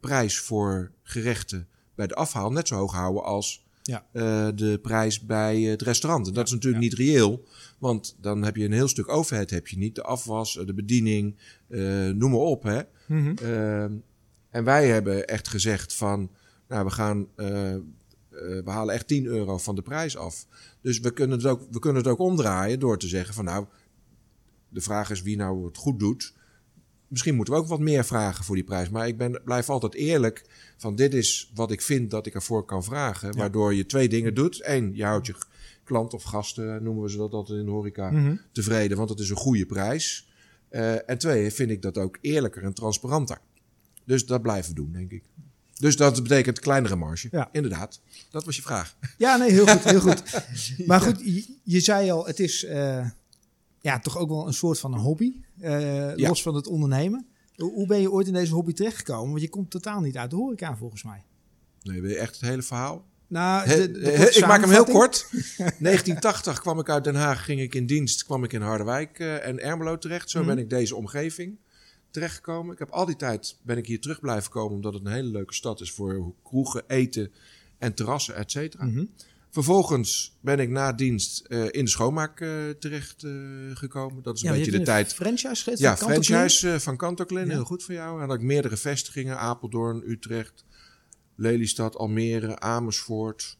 [0.00, 4.06] prijs voor gerechten bij de afhaal net zo hoog houden als ja.
[4.12, 6.26] Uh, de prijs bij het restaurant.
[6.26, 7.44] En dat is natuurlijk niet reëel,
[7.78, 11.36] want dan heb je een heel stuk overheid, heb je niet de afwas, de bediening,
[11.68, 12.62] uh, noem maar op.
[12.62, 12.80] Hè?
[13.06, 13.36] Mm -hmm.
[13.42, 13.82] uh,
[14.50, 16.30] en wij hebben echt gezegd van,
[16.68, 17.26] nou we gaan,
[18.28, 20.46] we halen echt 10 euro van de prijs af.
[20.80, 23.66] Dus we kunnen, het ook, we kunnen het ook omdraaien door te zeggen van nou,
[24.68, 26.34] de vraag is wie nou het goed doet.
[27.14, 28.88] Misschien moeten we ook wat meer vragen voor die prijs.
[28.88, 30.44] Maar ik ben, blijf altijd eerlijk
[30.76, 33.36] van dit is wat ik vind dat ik ervoor kan vragen.
[33.36, 34.66] Waardoor je twee dingen doet.
[34.66, 35.34] Eén, je houdt je
[35.84, 38.36] klant of gasten, noemen we ze dat altijd in de horeca, mhm.
[38.52, 38.96] tevreden.
[38.96, 40.28] Want het is een goede prijs.
[40.70, 43.38] Uh, en twee, vind ik dat ook eerlijker en transparanter.
[44.04, 45.22] Dus dat blijven we doen, denk ik.
[45.78, 47.28] Dus dat betekent kleinere marge.
[47.30, 47.48] Ja.
[47.52, 48.00] Inderdaad.
[48.30, 48.96] Dat was je vraag.
[49.18, 49.84] Ja, nee, heel goed.
[49.84, 50.22] Heel goed.
[50.86, 53.08] Maar goed, je, je zei al, het is uh,
[53.80, 55.32] ja, toch ook wel een soort van een hobby.
[55.60, 56.28] Uh, ja.
[56.28, 57.26] Los van het ondernemen.
[57.56, 59.28] Hoe ben je ooit in deze hobby terechtgekomen?
[59.30, 61.24] Want je komt totaal niet uit de horeca volgens mij.
[61.82, 63.04] Nee, wil je echt het hele verhaal?
[63.26, 65.28] Nou, de- de ik maak hem heel kort.
[65.56, 69.46] 1980 kwam ik uit Den Haag, ging ik in dienst, kwam ik in Harderwijk eh,
[69.46, 70.30] en Ermelo terecht.
[70.30, 70.48] Zo Mhm.
[70.48, 71.56] ben ik deze omgeving
[72.10, 72.72] terechtgekomen.
[72.72, 75.28] Ik heb al die tijd ben ik hier terug blijven komen, omdat het een hele
[75.30, 77.32] leuke stad is voor kroegen, eten
[77.78, 78.84] en terrassen, et cetera.
[78.84, 79.04] Mhm.
[79.54, 83.30] Vervolgens ben ik na dienst eh, in de schoonmaak eh, terecht eh,
[83.74, 84.22] gekomen.
[84.22, 87.50] Dat is een Ja, beetje de een tijd franchise ja, van franchise van Kantoklin, Ja.
[87.52, 88.22] heel goed voor jou.
[88.22, 90.64] En had ik meerdere vestigingen, Apeldoorn, Utrecht,
[91.34, 93.58] Lelystad, Almere, Amersfoort.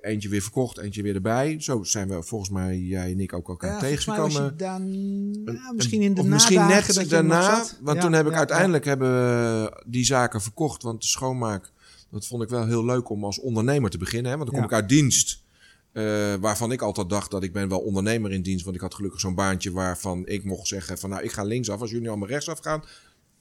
[0.00, 1.60] Eentje weer verkocht, eentje weer erbij.
[1.60, 4.44] Zo zijn we volgens mij, jij en ik, ook elkaar Ja, tegengekomen.
[4.44, 7.64] je dan, misschien in de of misschien net daarna.
[7.80, 10.82] Want toen heb ik uiteindelijk hebben we die zaken verkocht.
[10.82, 11.72] Want de schoonmaak,
[12.10, 14.30] dat vond ik wel heel leuk om als ondernemer te beginnen.
[14.30, 14.36] Hè?
[14.36, 14.76] Want dan kom Ja.
[14.76, 15.44] ik uit dienst.
[15.92, 18.64] eh, waarvan ik altijd dacht dat ik ben wel ondernemer in dienst.
[18.64, 21.80] Want ik had gelukkig zo'n baantje waarvan ik mocht zeggen van nou ik ga linksaf
[21.80, 22.84] als jullie allemaal rechtsaf gaan.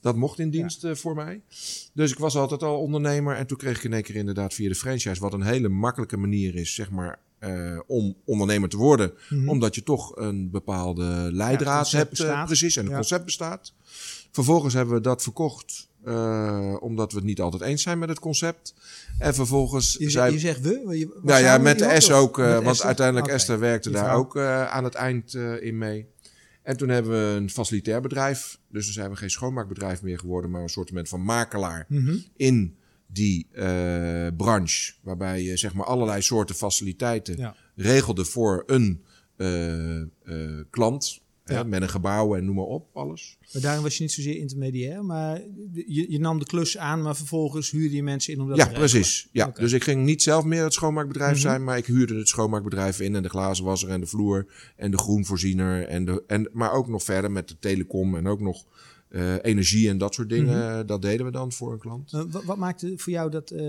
[0.01, 1.41] Dat mocht in dienst eh, voor mij.
[1.93, 3.35] Dus ik was altijd al ondernemer.
[3.35, 5.21] En toen kreeg ik in één keer inderdaad via de franchise...
[5.21, 7.19] wat een hele makkelijke manier is, zeg maar...
[7.39, 9.13] eh, om ondernemer te worden.
[9.29, 9.49] Mhm.
[9.49, 12.09] Omdat je toch een bepaalde leidraad hebt.
[12.09, 12.45] bestaat.
[12.45, 12.97] precies, en het Ja.
[12.97, 13.73] concept bestaat.
[14.31, 15.87] Vervolgens hebben we dat verkocht...
[16.05, 18.73] eh, omdat we het niet altijd eens zijn met het concept.
[19.17, 20.33] En vervolgens Je, zei...
[20.33, 20.97] je zegt we?
[20.97, 22.39] Je, Nou ja, met de S ook.
[22.39, 22.85] eh, want Esther?
[22.85, 23.27] uiteindelijk.
[23.27, 24.17] Esther werkte Die daar vrouw.
[24.19, 26.07] ook eh, aan het eind in mee.
[26.63, 28.59] En toen hebben we een facilitair bedrijf.
[28.69, 32.15] Dus we zijn we geen schoonmaakbedrijf meer geworden, maar een soort van makelaar Mhm.
[32.35, 32.75] in
[33.07, 33.47] die
[34.37, 34.93] branche.
[35.01, 37.55] Waarbij je zeg maar allerlei soorten faciliteiten Ja.
[37.75, 39.03] regelde voor een
[40.69, 41.21] klant.
[41.47, 41.55] Ja.
[41.55, 43.37] Hè, met een gebouw en noem maar op, alles.
[43.53, 45.41] Maar daarin was je niet zozeer intermediair, maar
[45.73, 48.63] je, je nam de klus aan, maar vervolgens huurde je mensen in om dat Ja,
[48.63, 48.89] te regelen.
[48.91, 49.27] precies.
[49.31, 49.51] Ja.
[49.53, 51.41] Dus ik ging niet zelf meer het schoonmaakbedrijf Mhm.
[51.41, 54.97] zijn, maar ik huurde het schoonmaakbedrijf in en de glazenwasser en de vloer en de
[54.97, 55.87] groenvoorziener.
[55.87, 58.65] En de, en, maar ook nog verder met de telecom en ook nog
[59.09, 60.87] eh, energie en dat soort dingen.
[60.87, 62.13] Dat deden we dan voor een klant.
[62.13, 63.61] Eh, wat, wat maakte voor jou dat eh,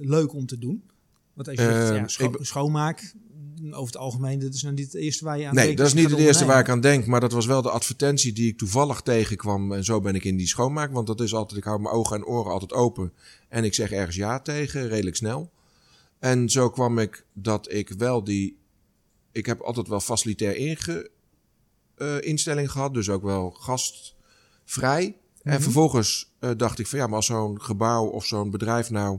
[0.00, 0.82] leuk om te doen?
[1.38, 3.14] Want als je Eh, zegt, ja, scho- ik be- schoonmaak,
[3.70, 5.78] over het algemeen, dat is nou niet het eerste waar je aan Nee, denkt.
[5.78, 8.32] dat is niet het eerste waar ik aan denk, maar dat was wel de advertentie
[8.32, 9.72] die ik toevallig tegenkwam.
[9.72, 12.16] En zo ben ik in die schoonmaak, want dat is altijd, ik hou mijn ogen
[12.16, 13.12] en oren altijd open.
[13.48, 15.50] En ik zeg ergens ja tegen, redelijk snel.
[16.18, 18.58] En zo kwam ik dat ik wel die,
[19.32, 21.10] ik heb altijd wel facilitair inge,
[21.94, 25.16] eh, instelling gehad, dus ook wel gastvrij.
[25.42, 25.62] En Mhm.
[25.62, 29.18] vervolgens eh, dacht ik van ja, maar als zo'n gebouw of zo'n bedrijf nou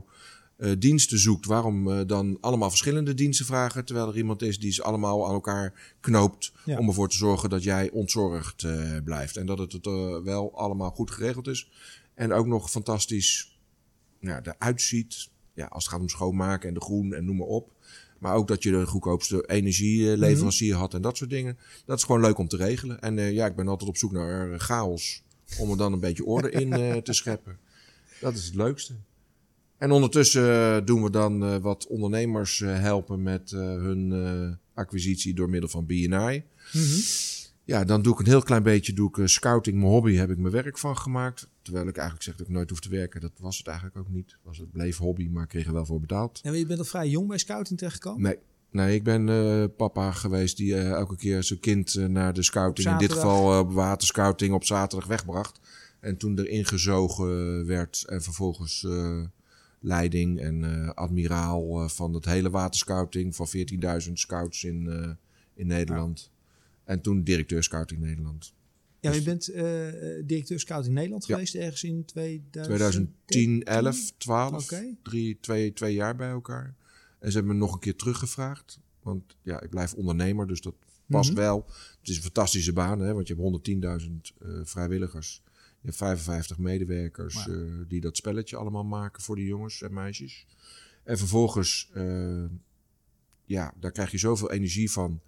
[0.60, 4.72] eh, diensten zoekt, waarom eh, dan allemaal verschillende diensten vragen, terwijl er iemand is die
[4.72, 6.78] ze allemaal aan elkaar knoopt Ja.
[6.78, 9.84] om ervoor te zorgen dat jij ontzorgd eh, blijft en dat het
[10.24, 11.70] wel allemaal goed geregeld is
[12.14, 13.58] en ook nog fantastisch
[14.20, 15.30] ja, eruit ziet.
[15.54, 17.72] Ja, als het gaat om schoonmaken en de groen en noem maar op.
[18.18, 21.58] Maar ook dat je de goedkoopste energieleverancier had en dat soort dingen.
[21.86, 23.00] Dat is gewoon leuk om te regelen.
[23.00, 25.22] En eh, ja, ik ben altijd op zoek naar chaos.
[25.58, 27.58] Om er dan een beetje orde in eh, te scheppen.
[28.20, 28.94] Dat is het leukste.
[29.80, 35.50] En ondertussen eh, doen we dan eh, wat ondernemers eh, helpen met hun acquisitie door
[35.50, 36.44] middel van BNI.
[36.72, 37.00] Mhm.
[37.64, 40.38] Ja, dan doe ik een heel klein beetje doe ik, scouting, mijn hobby, heb ik
[40.38, 41.48] mijn werk van gemaakt.
[41.62, 43.20] Terwijl ik eigenlijk zeg dat ik nooit hoef te werken.
[43.20, 44.36] Dat was het eigenlijk ook niet.
[44.42, 46.40] Was het bleef hobby, maar ik kreeg er wel voor betaald.
[46.42, 48.22] Ja, maar je bent al vrij jong bij scouting terechtgekomen?
[48.22, 48.38] Nee,
[48.70, 53.12] nee ik ben papa geweest die elke keer zijn kind naar de scouting, in dit
[53.12, 55.60] geval op waterscouting, op zaterdag wegbracht.
[56.00, 58.86] En toen erin gezogen werd en vervolgens
[59.80, 63.46] leiding en eh, admiraal eh, van het hele waterscouting van
[64.06, 65.10] 14.000 scouts in, eh,
[65.54, 66.30] in Nederland.
[66.84, 68.54] En toen directeur scouting Nederland.
[69.00, 69.64] Ja, je Dus- bent eh,
[70.24, 71.34] directeur scouting Nederland Ja.
[71.34, 72.62] geweest ergens in 2010.
[72.62, 74.62] 2010, 11, 12.
[74.72, 74.94] Oké.
[75.02, 76.74] Drie, twee, twee jaar bij elkaar.
[77.18, 78.80] En ze hebben me nog een keer teruggevraagd.
[79.02, 80.74] Want ja, ik blijf ondernemer, dus dat
[81.06, 81.38] past Mhm.
[81.40, 81.64] wel.
[82.00, 85.42] Het is een fantastische baan, hè, want je hebt 110.000 eh, vrijwilligers.
[85.80, 87.56] Je hebt 55 medewerkers eh,
[87.88, 90.46] die dat spelletje allemaal maken voor die jongens en meisjes.
[91.04, 92.44] En vervolgens, eh,
[93.44, 95.20] ja, daar krijg je zoveel energie van.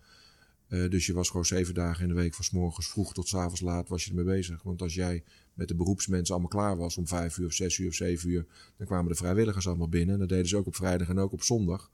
[0.68, 3.28] Eh, dus je was gewoon zeven dagen in de week, van 's morgens vroeg tot
[3.28, 4.62] 's avonds laat, was je ermee bezig.
[4.62, 5.22] Want als jij
[5.54, 8.46] met de beroepsmensen allemaal klaar was om vijf uur of zes uur of zeven uur,
[8.76, 10.14] dan kwamen de vrijwilligers allemaal binnen.
[10.14, 11.90] En dat deden ze ook op vrijdag en ook op zondag.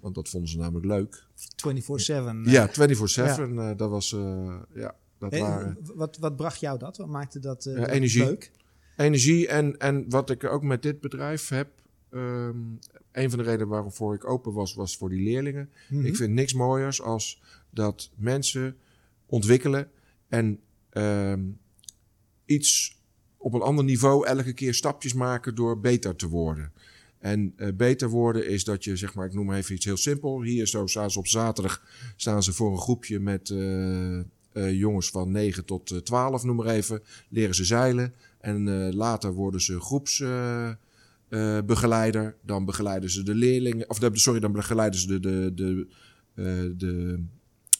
[0.00, 1.24] Want dat vonden ze namelijk leuk.
[1.56, 2.44] 24-7.
[2.44, 3.58] Ja, 24-7.
[3.58, 4.10] eh, dat was,
[4.74, 6.96] ja, dat waren wat, wat bracht jou dat?
[6.96, 8.24] Wat maakte dat, eh, dat energie.
[8.24, 8.50] leuk?
[8.96, 9.48] energie.
[9.48, 11.68] En, en wat ik ook met dit bedrijf heb,
[12.10, 12.56] ehm,
[13.12, 15.70] een van de redenen waarvoor ik open was, was voor die leerlingen.
[15.88, 16.06] Mhm.
[16.06, 18.76] Ik vind niks mooiers als dat mensen
[19.26, 19.90] ontwikkelen
[20.28, 21.40] en ehm,
[22.44, 22.98] iets
[23.36, 26.72] op een ander niveau elke keer stapjes maken door beter te worden.
[27.18, 30.42] En eh, beter worden is dat je, zeg maar, ik noem even iets heel simpel.
[30.42, 31.84] Hier zo staan ze op zaterdag
[32.16, 34.20] staan ze voor een groepje met eh,
[34.52, 37.02] eh, jongens van 9 tot eh, 12, noem maar even.
[37.28, 38.14] Leren ze zeilen.
[38.40, 40.20] En eh, later worden ze groeps.
[40.20, 40.70] eh,
[41.30, 42.36] uh, begeleider.
[42.42, 43.90] Dan begeleiden ze de leerlingen.
[43.90, 47.24] Of de, sorry, dan begeleiden ze de, de, de, de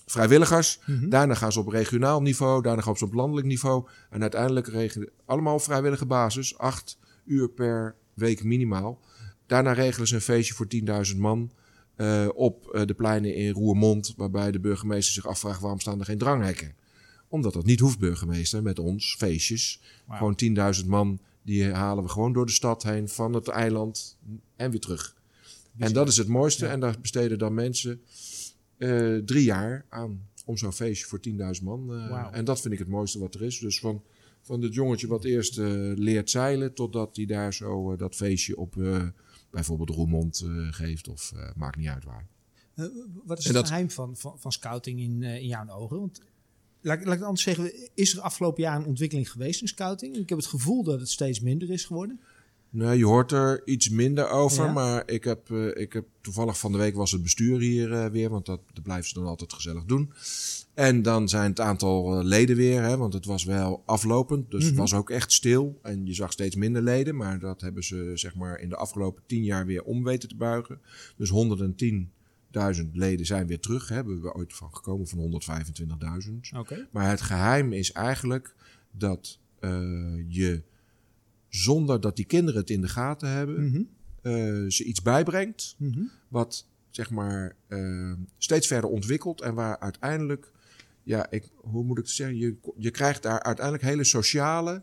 [0.06, 0.80] vrijwilligers.
[0.86, 1.08] Mhm.
[1.08, 2.62] Daarna gaan ze op regionaal niveau.
[2.62, 3.88] Daarna gaan ze op landelijk niveau.
[4.10, 6.58] En uiteindelijk regelen allemaal op vrijwillige basis.
[6.58, 9.00] Acht uur per week minimaal.
[9.46, 10.66] Daarna regelen ze een feestje voor
[11.12, 11.50] 10.000 man.
[12.00, 14.14] Uh, op uh, de pleinen in Roermond.
[14.16, 16.74] Waarbij de burgemeester zich afvraagt waarom staan er geen dranghekken.
[17.28, 19.80] Omdat dat niet hoeft, burgemeester, met ons, feestjes.
[20.08, 20.38] Gewoon
[20.82, 24.16] 10.000 man, die halen we gewoon door de stad heen, van het eiland
[24.56, 25.16] en weer terug.
[25.78, 26.64] En dat is het mooiste.
[26.64, 26.70] Ja.
[26.70, 28.00] En daar besteden dan mensen
[28.76, 31.92] eh, drie jaar aan om zo'n feestje voor 10.000 man.
[31.94, 32.26] eh.
[32.32, 33.58] En dat vind ik het mooiste wat er is.
[33.58, 34.02] Dus van,
[34.42, 38.56] van het jongetje wat eerst eh, leert zeilen, totdat hij daar zo eh, dat feestje
[38.56, 39.02] op eh,
[39.50, 41.08] bijvoorbeeld Roermond eh, geeft.
[41.08, 42.26] Of eh, maakt niet uit waar.
[42.74, 42.84] Eh,
[43.24, 45.98] wat is En het dat- geheim van, van, van scouting in, eh, in jouw ogen?
[46.00, 46.20] Want,
[46.80, 49.68] laat, ik- laat ik het anders zeggen, is er afgelopen jaar een ontwikkeling geweest in
[49.68, 50.16] scouting?
[50.16, 52.20] Ik heb het gevoel dat het steeds minder is geworden.
[52.72, 54.64] Nee, je hoort er iets minder over.
[54.64, 54.72] Ja?
[54.72, 58.06] Maar ik heb, eh, ik heb toevallig van de week was het bestuur hier eh,
[58.10, 58.30] weer.
[58.30, 60.12] Want dat, dat blijven ze dan altijd gezellig doen.
[60.74, 62.82] En dan zijn het aantal eh, leden weer.
[62.82, 64.50] Hè, want het was wel aflopend.
[64.50, 64.80] Dus het Mhm.
[64.80, 65.78] was ook echt stil.
[65.82, 67.16] En je zag steeds minder leden.
[67.16, 70.36] Maar dat hebben ze zeg maar in de afgelopen tien jaar weer om weten te
[70.36, 70.80] buigen.
[71.16, 73.88] Dus 110.000 leden zijn weer terug.
[73.88, 73.94] Hè.
[73.94, 76.50] Hebben we ooit van gekomen van 125.000.
[76.56, 76.88] Oké.
[76.90, 78.54] Maar het geheim is eigenlijk
[78.90, 79.38] dat
[80.28, 80.62] je
[81.50, 83.82] zonder dat die kinderen het in de gaten hebben, Mhm.
[84.22, 86.02] eh, ze iets bijbrengt Mhm.
[86.28, 90.52] wat zeg maar eh, steeds verder ontwikkelt en waar uiteindelijk,
[91.02, 94.82] ja, ik, hoe moet ik het zeggen, je, je krijgt daar uiteindelijk hele sociale,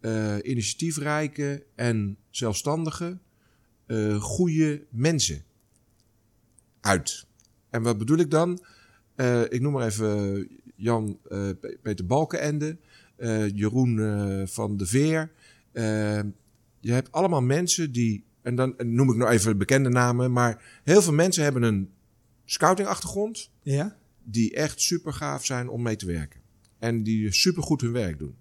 [0.00, 3.18] eh, initiatiefrijke en zelfstandige,
[4.18, 5.42] goede mensen
[6.80, 7.26] uit.
[7.70, 8.64] En wat bedoel ik dan?
[9.48, 12.76] Ik noem maar even Jan Pe- Peter Balkenende,
[13.54, 15.30] Jeroen van de Veer.
[15.74, 16.20] Eh,
[16.80, 21.02] je hebt allemaal mensen die, en dan noem ik nou even bekende namen, maar heel
[21.02, 21.90] veel mensen hebben een
[22.44, 23.96] scoutingachtergrond Ja?
[24.24, 26.40] die echt super gaaf zijn om mee te werken.
[26.78, 28.34] En die super goed hun werk doen.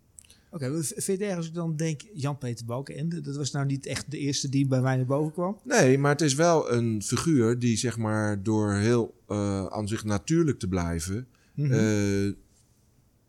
[0.52, 3.22] Oké, v- vind je erg als ik dan denk Jan-Peter Balkenende?
[3.22, 5.58] Dat was nou niet echt de eerste die bij mij naar boven kwam.
[5.64, 10.04] Nee, maar het is wel een figuur die zeg maar door heel eh, aan zich
[10.04, 11.72] natuurlijk te blijven, Mhm.
[11.72, 12.34] eh, eh,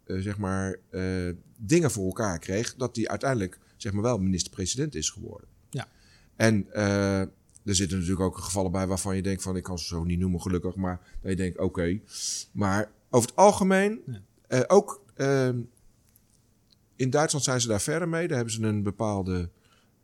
[0.07, 0.79] zeg maar
[1.59, 5.49] dingen voor elkaar kreeg, dat hij uiteindelijk zeg maar wel minister-president is geworden.
[5.71, 5.89] Ja.
[6.37, 7.21] En eh,
[7.65, 10.19] er zitten natuurlijk ook gevallen bij waarvan je denkt van ik kan ze zo niet
[10.19, 12.01] noemen gelukkig, maar dat je denkt oké.
[12.53, 14.21] Maar over het algemeen, Ja.
[14.47, 15.59] eh, ook ehm,
[16.97, 18.27] in Duitsland zijn ze daar verder mee.
[18.27, 19.51] Daar hebben ze een bepaalde,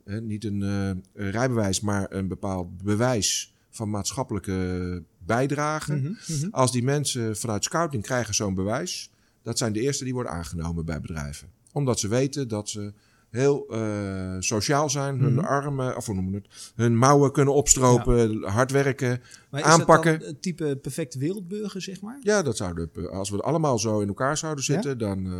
[0.04, 0.88] hè, niet een, eh,
[1.24, 5.96] een rijbewijs, maar een bepaald bewijs van maatschappelijke bijdrage.
[5.96, 6.48] Mhm, mhm.
[6.50, 9.10] Als die mensen vanuit scouting krijgen zo'n bewijs,
[9.42, 11.48] dat zijn de eerste die worden aangenomen bij bedrijven.
[11.72, 12.92] Omdat ze weten dat ze
[13.30, 15.44] heel eh, sociaal zijn, hun Mhm.
[15.44, 19.20] armen, of hoe noemen we het, hun mouwen kunnen opstropen, hard werken.
[19.50, 20.10] Maar is Aanpakken.
[20.12, 22.18] dat dan het type perfecte wereldburger, zeg maar?
[22.22, 25.32] Ja, dat zouden, als we allemaal zo in elkaar zouden zitten, dan, eh,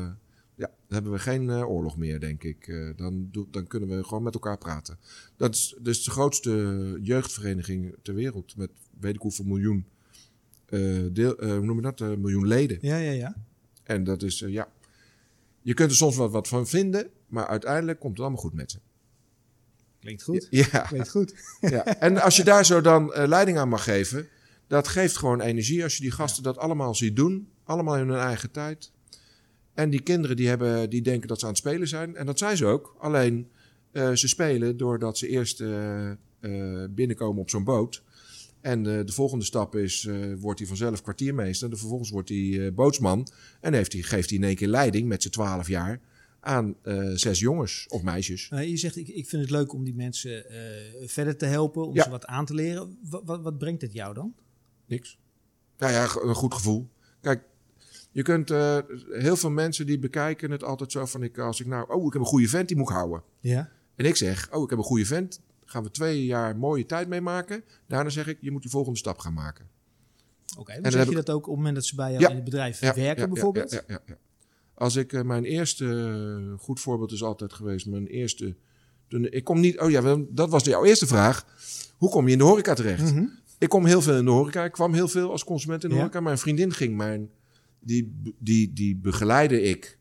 [0.55, 2.69] ja, dan hebben we geen eh, oorlog meer, denk ik.
[2.69, 4.99] Eh, dan, dan kunnen we gewoon met elkaar praten.
[5.37, 9.85] Dat is dus de grootste jeugdvereniging ter wereld, met weet ik hoeveel miljoen,
[10.67, 10.81] eh,
[11.13, 12.79] deel, eh, hoe noem je dat, Eh, miljoen leden.
[12.81, 13.35] Ja, ja, ja.
[13.83, 14.69] En dat is, eh, ja.
[15.63, 18.71] Je kunt er soms wat, wat van vinden, maar uiteindelijk komt het allemaal goed met
[18.71, 18.79] ze.
[20.01, 20.47] Klinkt goed.
[20.51, 21.35] Ja, Klinkt goed.
[21.61, 21.85] ja.
[21.85, 24.29] En als je daar zo dan eh, leiding aan mag geven,
[24.67, 27.49] dat geeft gewoon energie als je die gasten dat allemaal ziet doen.
[27.65, 28.93] Allemaal in hun eigen tijd.
[29.75, 32.17] En die kinderen die, hebben, die denken dat ze aan het spelen zijn.
[32.17, 32.97] En dat zijn ze ook.
[32.99, 33.51] Alleen
[33.93, 36.17] eh, ze spelen doordat ze eerst eh, eh,
[36.91, 38.03] binnenkomen op zo'n boot.
[38.61, 41.71] En eh, de volgende stap is, eh, wordt hij vanzelf kwartiermeester.
[41.71, 43.27] De vervolgens wordt hij eh, bootsman.
[43.61, 46.01] En heeft hij, geeft hij in één keer leiding met z'n twaalf jaar
[46.41, 46.75] aan
[47.15, 48.49] zes jongens of meisjes.
[48.49, 50.45] Je zegt, ik, ik vind het leuk om die mensen
[51.05, 52.03] verder te helpen, om Ja.
[52.03, 52.99] ze wat aan te leren.
[53.03, 54.35] Wat, wat, wat brengt het jou dan?
[54.87, 55.19] Niks.
[55.79, 56.89] Nou ja, een goed gevoel.
[57.21, 57.43] Kijk,
[58.13, 58.49] je kunt
[59.11, 62.13] heel veel mensen die bekijken het altijd zo van ik als ik nou, oh, ik
[62.13, 63.23] heb een goede vent, die moet ik houden.
[63.41, 63.71] Ja.
[63.97, 67.09] En ik zeg, oh, ik heb een goede vent, gaan we twee jaar mooie tijd
[67.09, 67.65] mee maken.
[67.87, 69.69] Daarna zeg ik, je moet die volgende stap gaan maken.
[70.59, 72.29] Oké, dan zeg je ik- dat ook op het moment dat ze bij jou Ja.
[72.29, 73.71] in het bedrijf Ja, werken ja, bijvoorbeeld?
[73.71, 74.17] Ja, ja, ja,
[74.75, 75.87] Als ik eh, mijn eerste
[76.55, 78.57] eh, goed voorbeeld is altijd geweest, mijn eerste.
[79.09, 79.81] Toen, ik kom niet.
[79.81, 81.47] Oh ja, dat was jouw eerste vraag.
[81.97, 83.13] Hoe kom je in de horeca terecht?
[83.15, 83.25] Mhm.
[83.59, 84.65] Ik kom heel veel in de horeca.
[84.65, 86.21] Ik kwam heel veel als consument in de horeca.
[86.21, 87.31] Mijn vriendin ging mijn,
[87.81, 89.99] die, die, die begeleide ik.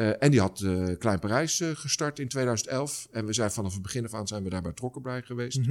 [0.00, 3.08] Eh, en die had eh, Klein Parijs eh, gestart in 2011.
[3.10, 5.58] En we zijn vanaf het begin af aan zijn we daarbij betrokken bij geweest.
[5.58, 5.70] Mhm.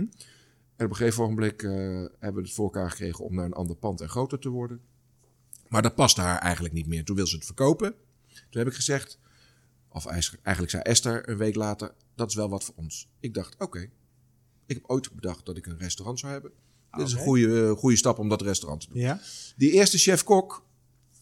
[0.75, 3.75] En op een gegeven ogenblik hebben we het voor elkaar gekregen om naar een ander
[3.75, 4.81] pand en groter te worden.
[5.67, 7.03] Maar dat paste haar eigenlijk niet meer.
[7.03, 7.95] Toen wil ze het verkopen.
[8.27, 9.19] Toen heb ik gezegd,
[9.89, 13.09] of eigenlijk zei Esther een week later, dat is wel wat voor ons.
[13.19, 13.79] Ik dacht, oké,
[14.65, 16.51] Ik heb ooit bedacht dat ik een restaurant zou hebben.
[16.91, 19.01] Dit is een goede, goede stap om dat restaurant te doen.
[19.01, 19.21] Ja.
[19.55, 20.65] Die eerste chef-kok,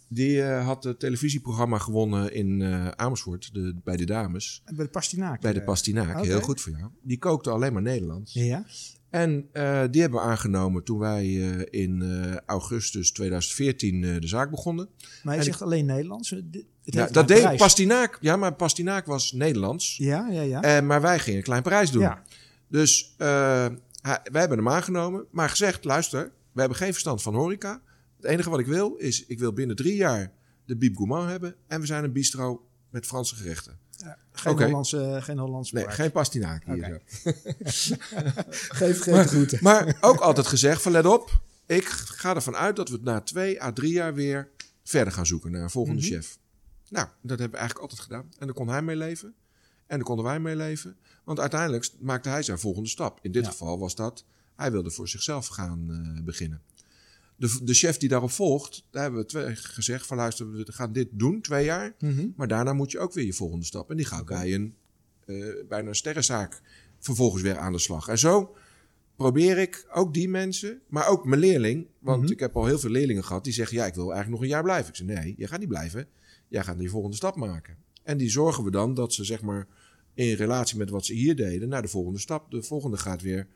[0.08, 4.62] die eh, had het televisieprogramma gewonnen in eh, Amersfoort, de, bij de dames.
[4.76, 5.42] Bij de pastinaak.
[5.42, 5.66] Bij de eh.
[5.66, 6.90] Pastinaak, heel goed voor jou.
[7.02, 8.34] Die kookte alleen maar Nederlands.
[8.34, 8.66] Ja.
[9.10, 9.50] En
[9.92, 11.26] die hebben we aangenomen toen wij
[11.70, 12.04] in
[12.46, 14.90] augustus 2014 eh, de zaak begonnen.
[15.24, 16.30] Maar En zegt alleen Nederlands.
[16.30, 16.46] Het
[16.84, 17.60] Ja, dat deed prijs.
[17.60, 18.18] Pastinaak.
[18.22, 19.98] Ja, maar Pastinaak was Nederlands.
[19.98, 20.62] Ja, ja, ja.
[20.62, 22.02] Eh, maar wij gingen een klein prijs doen.
[22.02, 22.24] ja.
[22.68, 25.26] Dus hij- wij hebben hem aangenomen.
[25.32, 27.82] Maar gezegd, luister, we hebben geen verstand van horeca.
[28.18, 30.32] Het enige wat ik wil is, ik wil binnen drie jaar
[30.66, 31.56] de Biep Gourmand hebben.
[31.68, 33.78] En we zijn een bistro met Franse gerechten.
[34.32, 34.64] Geen Oké.
[34.66, 37.02] Hollandse, geen Hollandse Nee, geen Pastinaak hier.
[37.64, 37.96] Zo.
[38.50, 39.60] Geef geen groeten.
[39.62, 41.42] Maar ook altijd gezegd van let op.
[41.66, 44.50] Ik ga ervan uit dat we na twee à drie jaar weer
[44.84, 46.10] verder gaan zoeken naar een volgende Mhm.
[46.12, 46.38] chef.
[46.90, 48.30] Nou, dat hebben we eigenlijk altijd gedaan.
[48.40, 49.34] En daar kon hij mee leven.
[49.88, 50.98] En daar konden wij mee leven.
[51.24, 53.20] Want uiteindelijk maakte hij zijn volgende stap.
[53.22, 53.50] In dit Ja.
[53.50, 54.26] geval was dat,
[54.56, 56.62] hij wilde voor zichzelf gaan eh, beginnen.
[57.40, 60.94] De, de chef die daarop volgt, daar hebben we twee gezegd van luister, we gaan
[60.94, 61.96] dit doen, twee jaar.
[62.00, 62.28] Mhm.
[62.36, 63.90] Maar daarna moet je ook weer je volgende stap.
[63.90, 64.76] En die gaat bij een
[65.26, 66.62] eh, bijna een sterrenzaak
[67.00, 68.08] vervolgens weer aan de slag.
[68.08, 68.56] En zo
[69.16, 71.88] probeer ik ook die mensen, maar ook mijn leerling.
[72.00, 72.32] Want Mhm.
[72.32, 74.56] ik heb al heel veel leerlingen gehad die zeggen: Ja, ik wil eigenlijk nog een
[74.56, 74.90] jaar blijven.
[74.90, 76.08] Ik zeg: Nee, je gaat niet blijven.
[76.48, 77.78] Jij gaat die volgende stap maken.
[78.04, 79.68] En die zorgen we dan dat ze, zeg maar,
[80.14, 82.52] in relatie met wat ze hier deden, naar de volgende stap.
[82.52, 83.48] De volgende gaat weer.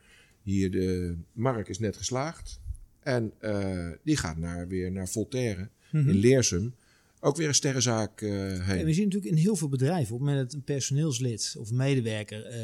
[0.42, 2.60] Hier, de Mark is net geslaagd.
[3.02, 6.08] En eh, die gaat naar, weer naar Voltaire Mhm.
[6.08, 6.74] in Leersum.
[7.20, 8.78] Ook weer een sterrenzaak eh, heen.
[8.78, 11.70] En we zien natuurlijk in heel veel bedrijven, op het moment dat een personeelslid of
[11.70, 12.58] medewerker eh,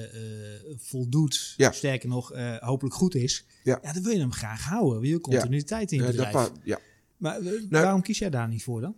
[0.77, 1.72] voldoet, Ja.
[1.72, 3.81] sterker nog, hopelijk goed is, Ja.
[3.92, 5.01] dan wil je hem graag houden.
[5.01, 6.51] Wil je continuïteit in je dat bedrijf.
[6.64, 6.79] ja.
[7.16, 8.96] Maar Nou- waarom kies jij daar niet voor dan?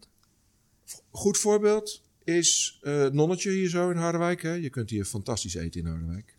[1.10, 2.80] Goed voorbeeld is
[3.12, 4.42] Nonnetje hier zo in Harderwijk.
[4.42, 4.52] Hè?
[4.52, 6.34] Je kunt hier fantastisch eten in Harderwijk.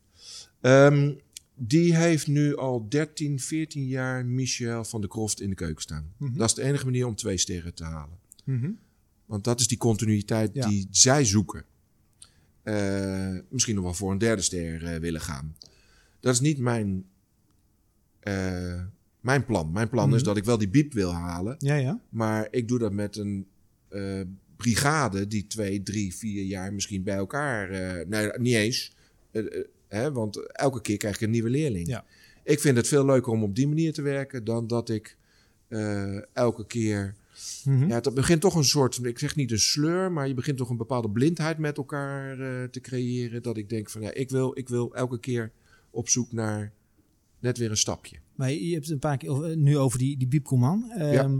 [0.62, 1.12] Ehm,
[1.64, 6.14] die heeft nu al 13, 14 jaar Michel van de Kroft in de keuken staan.
[6.18, 6.38] Mhm.
[6.38, 8.18] Dat is de enige manier om twee sterren te halen.
[8.44, 8.72] Mhm.
[9.26, 10.68] Want dat is die continuïteit Ja.
[10.68, 11.66] die zij zoeken.
[12.64, 15.56] Eh, misschien nog wel voor een derde ster eh, willen gaan.
[16.20, 17.06] Dat is niet mijn,
[18.20, 18.82] eh,
[19.20, 19.72] mijn plan.
[19.72, 20.24] Mijn plan is Mhm.
[20.26, 21.56] dat ik wel die biep wil halen.
[21.60, 22.02] Ja, ja.
[22.10, 23.48] Maar ik doe dat met een
[24.56, 27.70] brigade die twee, drie, vier jaar misschien bij elkaar.
[28.08, 28.96] nee, niet eens.
[29.92, 31.88] Eh, eh, hè, want elke keer krijg ik een nieuwe leerling.
[31.88, 32.06] Ja.
[32.44, 35.18] Ik vind het veel leuker om op die manier te werken dan dat ik
[35.68, 37.16] eh, elke keer.
[37.66, 37.88] Mhm.
[37.88, 39.04] Ja, het begint toch een soort.
[39.06, 42.64] Ik zeg niet een sleur, maar je begint toch een bepaalde blindheid met elkaar eh,
[42.70, 43.42] te creëren.
[43.42, 45.52] Dat ik denk van ja, ik wil, ik wil elke keer
[45.90, 46.72] op zoek naar
[47.40, 48.16] net weer een stapje.
[48.36, 50.92] Maar je hebt het een paar keer over- nu over die, die Biep Koeman.
[50.92, 51.38] Ehm,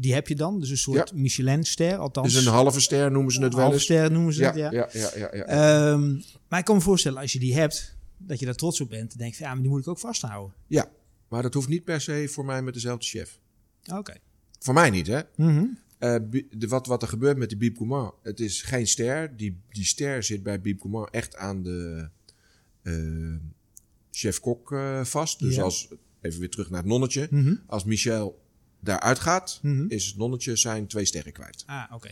[0.00, 2.32] Die heb je dan, dus een soort Michelin-ster, althans.
[2.32, 3.84] Dus een halve ster noemen ze het wel halve eens.
[3.84, 4.70] ster noemen ze Ja, het, ja.
[4.72, 5.44] ja, ja, ja, ja.
[5.44, 8.88] Ehm, maar ik kan me voorstellen, als je die hebt, dat je daar trots op
[8.88, 9.08] bent.
[9.08, 10.54] Dan denk je, ja, maar die moet ik ook vasthouden.
[10.66, 10.90] Ja,
[11.28, 13.38] maar dat hoeft niet per se voor mij met dezelfde chef.
[13.94, 14.14] Oké.
[14.58, 15.20] Voor mij niet, hè?
[15.98, 19.36] Eh, Bi- de, wat, wat er gebeurt met de Biep Gourmand, het is geen ster.
[19.36, 22.08] Die, die ster zit bij Biep Gourmand echt aan de
[22.82, 22.94] eh,
[24.10, 25.38] chef-kok eh, vast.
[25.38, 25.62] Dus Ja.
[25.62, 25.88] als,
[26.20, 27.28] even weer terug naar het nonnetje.
[27.30, 27.54] Mhm.
[27.66, 28.39] Als Michel
[28.80, 29.84] daaruit gaat, Mhm.
[29.88, 31.62] is het nonnetje zijn twee sterren kwijt.
[31.66, 32.10] Ah, oké.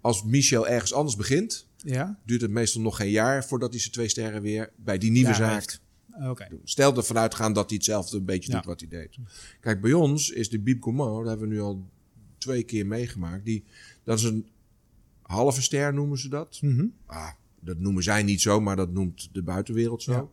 [0.00, 3.92] Als Michel ergens anders begint, Ja, duurt het meestal nog geen jaar voordat hij zijn
[3.92, 5.78] twee sterren weer bij die nieuwe Daar zaak.
[6.64, 8.56] Stel ervan uitgaan dat hij hetzelfde een beetje Ja.
[8.56, 9.16] doet wat hij deed.
[9.60, 11.88] Kijk, bij ons is de Biep Gourmand, dat hebben we nu al
[12.38, 13.44] twee keer meegemaakt.
[13.44, 13.64] Die,
[14.04, 14.46] dat is een
[15.22, 16.58] halve ster noemen ze dat.
[16.62, 16.84] Mhm.
[17.06, 20.12] Ah, dat noemen zij niet zo, maar dat noemt de buitenwereld zo.
[20.12, 20.26] Ja.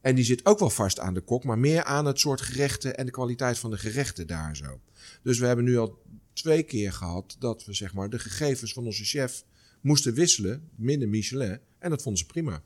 [0.00, 2.96] En die zit ook wel vast aan de kok, maar meer aan het soort gerechten
[2.96, 4.80] en de kwaliteit van de gerechten daar zo.
[5.26, 5.98] Dus we hebben nu al
[6.32, 9.44] twee keer gehad dat we zeg maar de gegevens van onze chef
[9.80, 11.58] moesten wisselen, minder Michelin.
[11.78, 12.62] En dat vonden ze prima.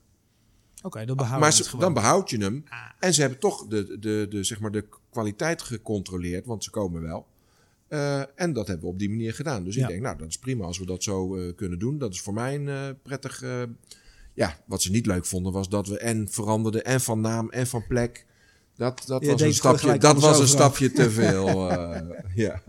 [0.81, 2.63] Oké, dat behouden Maar we ze- het dan behoud je hem.
[2.69, 2.79] Ah.
[2.99, 7.01] En ze hebben toch de, de, de, zeg maar de kwaliteit gecontroleerd, want ze komen
[7.01, 7.27] wel.
[7.87, 9.63] Eh, en dat hebben we op die manier gedaan.
[9.63, 9.81] Dus Ja.
[9.81, 11.97] ik denk, nou, dat is prima als we dat zo eh, kunnen doen.
[11.97, 13.43] Dat is voor mij een eh, prettig.
[14.33, 17.67] ja, wat ze niet leuk vonden was dat we en veranderden en van naam en
[17.67, 18.25] van plek.
[18.81, 21.47] Dat, dat was een stapje, dat was een stapje te veel.
[21.71, 22.01] eh,
[22.35, 22.61] ja.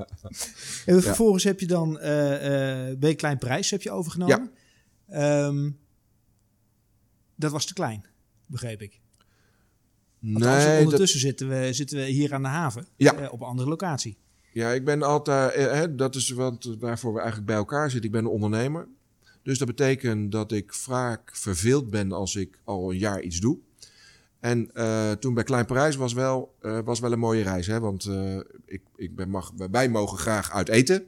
[0.86, 4.50] En vervolgens heb je dan eh eh B Klein Prijs heb je overgenomen.
[5.08, 5.70] Ehm,
[7.36, 8.04] dat was te klein,
[8.46, 9.00] begreep ik.
[10.18, 12.86] Nee, dat, ondertussen zitten, we, zitten we hier aan de haven.
[12.96, 13.14] Ja.
[13.14, 14.16] eh, op een andere locatie.
[14.52, 18.06] Ja, ik ben altijd, eh, dat is wat, waarvoor we eigenlijk bij elkaar zitten.
[18.06, 18.88] Ik ben een ondernemer.
[19.42, 23.58] Dus dat betekent dat ik vaak verveeld ben als ik al een jaar iets doe.
[24.43, 27.66] En eh, toen bij Klein Parijs was wel, eh, was wel een mooie reis.
[27.66, 27.80] Hè?
[27.80, 31.05] Want eh, ik, ik ben, mag, wij mogen graag uit eten.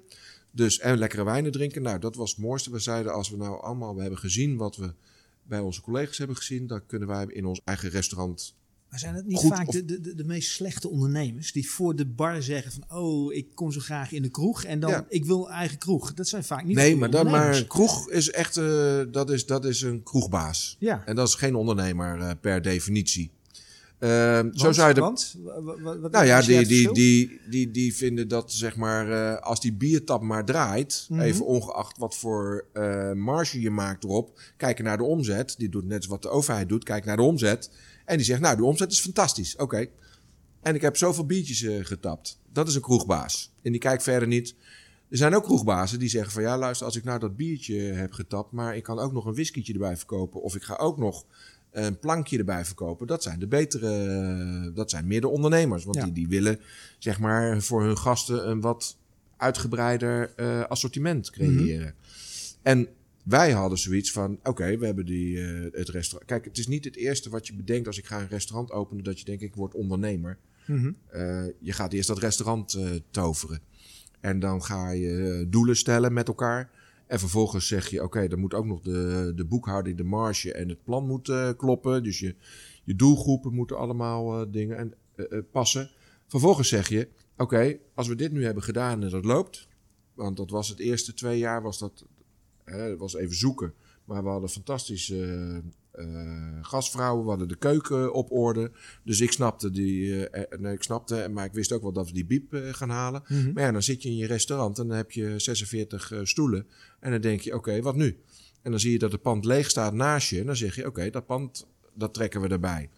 [0.50, 1.82] Dus en lekkere wijnen drinken.
[1.82, 2.70] Nou, dat was het mooiste.
[2.70, 4.94] We zeiden als we nou allemaal we hebben gezien wat we
[5.42, 6.66] bij onze collega's hebben gezien.
[6.66, 8.54] Dan kunnen wij in ons eigen restaurant
[8.94, 12.42] Maar zijn het niet vaak de, de, de meest slechte ondernemers die voor de bar
[12.42, 15.78] zeggen van oh, ik kom zo graag in de kroeg en dan ik wil eigen
[15.78, 16.14] kroeg.
[16.14, 19.64] Dat zijn vaak niet Nee, maar, dan, maar kroeg is echt uh, dat, is, dat
[19.64, 20.76] is een kroegbaas.
[20.78, 21.02] Ja.
[21.06, 23.30] En dat is geen ondernemer uh, per definitie.
[24.00, 25.36] Uh, zo zou je de, want?
[26.00, 29.72] Wat, nou ja, die, die, die, die, die vinden dat zeg maar, uh, als die
[29.72, 31.26] biertap maar draait, mm -hmm.
[31.26, 35.54] even ongeacht wat voor uh, marge je maakt erop, kijken naar de omzet.
[35.58, 37.70] Die doet net wat de overheid doet, kijk naar de omzet.
[38.04, 39.56] En die zegt, nou, de omzet is fantastisch.
[39.56, 39.86] Oké.
[40.62, 42.40] En ik heb zoveel biertjes uh, getapt.
[42.52, 43.52] Dat is een kroegbaas.
[43.62, 44.54] En die kijkt verder niet.
[45.08, 48.12] Er zijn ook kroegbazen die zeggen van ja, luister, als ik nou dat biertje heb
[48.12, 50.42] getapt, maar ik kan ook nog een whiskietje erbij verkopen.
[50.42, 51.24] Of ik ga ook nog
[51.70, 53.06] een plankje erbij verkopen.
[53.06, 55.84] Dat zijn de betere, dat zijn meer de ondernemers.
[55.84, 56.60] Want die, die willen
[56.98, 58.96] zeg maar voor hun gasten een wat
[59.36, 61.78] uitgebreider uh, assortiment creëren.
[61.78, 61.92] Mm -hmm.
[62.62, 62.88] En
[63.24, 66.30] wij hadden zoiets van: oké, okay, we hebben die, uh, het restaurant.
[66.30, 69.04] Kijk, het is niet het eerste wat je bedenkt als ik ga een restaurant openen,
[69.04, 70.38] dat je denkt: ik word ondernemer.
[70.66, 70.96] Mm -hmm.
[71.14, 73.60] uh, je gaat eerst dat restaurant uh, toveren.
[74.20, 76.70] En dan ga je doelen stellen met elkaar.
[77.06, 80.52] En vervolgens zeg je: oké, okay, dan moet ook nog de, de boekhouding, de marge
[80.52, 82.02] en het plan moet kloppen.
[82.02, 82.34] Dus je,
[82.84, 84.94] je doelgroepen moeten allemaal dingen en,
[85.50, 85.90] passen.
[86.26, 89.68] Vervolgens zeg je: oké, okay, als we dit nu hebben gedaan en dat loopt.
[90.14, 92.04] Want dat was het eerste twee jaar, was dat
[92.78, 93.74] het was even zoeken.
[94.04, 95.62] Maar we hadden fantastische
[95.94, 97.22] uh, gastvrouwen.
[97.22, 98.70] We hadden de keuken op orde.
[99.04, 100.06] Dus ik snapte die.
[100.06, 103.22] Uh, nee, ik snapte, maar ik wist ook wel dat we die biep gaan halen.
[103.28, 103.52] Mm -hmm.
[103.52, 106.66] Maar ja, dan zit je in je restaurant en dan heb je 46 stoelen.
[107.00, 108.18] En dan denk je: oké, okay, wat nu?
[108.62, 110.40] En dan zie je dat het pand leeg staat naast je.
[110.40, 112.90] En dan zeg je: oké, okay, dat pand dat trekken we erbij.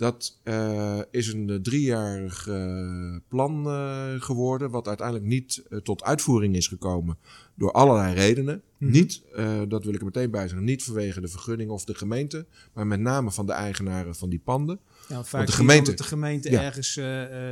[0.00, 6.66] Dat uh, is een driejarig uh, plan uh, geworden, wat uiteindelijk niet tot uitvoering is
[6.66, 7.18] gekomen
[7.54, 8.62] door allerlei redenen.
[8.78, 8.90] -hmm.
[8.90, 9.22] Niet,
[9.68, 12.86] dat wil ik er meteen bij zeggen, niet vanwege de vergunning of de gemeente, maar
[12.86, 14.80] met name van de eigenaren van die panden.
[15.08, 16.94] Ja, Want de gemeente, de gemeente ja, ergens.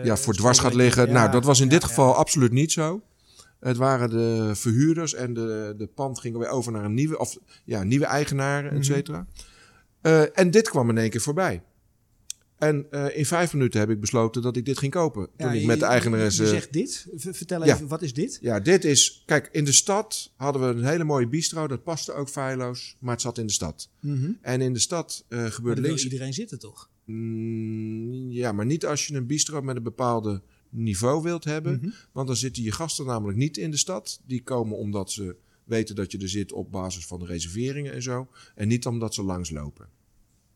[0.03, 1.07] ja, voor dwars gaat liggen.
[1.07, 3.03] Ja, nou, dat was in dit geval absoluut niet zo.
[3.61, 7.39] Het waren de verhuurders en de, de pand ging weer over naar een nieuwe, of,
[7.65, 9.19] ja, nieuwe eigenaren, et cetera.
[9.19, 9.27] Mm
[10.03, 10.29] -hmm.
[10.33, 11.63] en dit kwam in één keer voorbij.
[12.59, 15.29] En uh, in vijf minuten heb ik besloten dat ik dit ging kopen.
[15.37, 16.43] Toen ik met de eigenaresse...
[16.43, 17.07] Je zegt dit?
[17.15, 17.87] Vertel even, ja.
[17.87, 18.39] wat is dit?
[18.41, 19.23] Ja, dit is...
[19.27, 21.67] Kijk, in de stad hadden we een hele mooie bistro.
[21.67, 23.89] Dat paste ook feilloos, maar het zat in de stad.
[24.01, 24.39] Mm -hmm.
[24.41, 26.03] En in de stad uh, gebeurde links...
[26.03, 26.91] wil iedereen zitten, toch?
[27.05, 31.73] Mm, ja, maar niet als je een bistro met een bepaalde niveau wilt hebben.
[31.73, 31.93] Mm -hmm.
[32.13, 34.21] Want dan zitten je gasten namelijk niet in de stad.
[34.27, 38.03] Die komen omdat ze weten dat je er zit op basis van de reserveringen en
[38.03, 38.29] zo.
[38.55, 39.89] En niet omdat ze langslopen.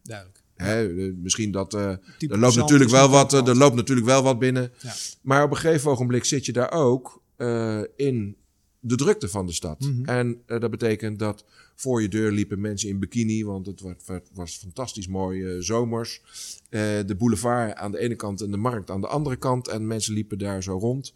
[0.03, 0.42] Duidelijk.
[0.57, 1.75] Hè, misschien dat.
[1.75, 4.73] Uh, er, loopt natuurlijk wel wat, er loopt natuurlijk wel wat binnen.
[4.79, 4.93] Ja.
[5.23, 8.37] Maar op een gegeven ogenblik zit je daar ook uh, in
[8.81, 9.81] de drukte van de stad.
[9.81, 10.05] Mm -hmm.
[10.05, 11.45] En uh, dat betekent dat
[11.75, 16.23] voor je deur liepen mensen in bikini, want het was, was fantastisch mooi zomers.
[16.71, 19.69] de boulevard aan de ene kant en de markt aan de andere kant.
[19.69, 21.13] En mensen liepen daar zo rond.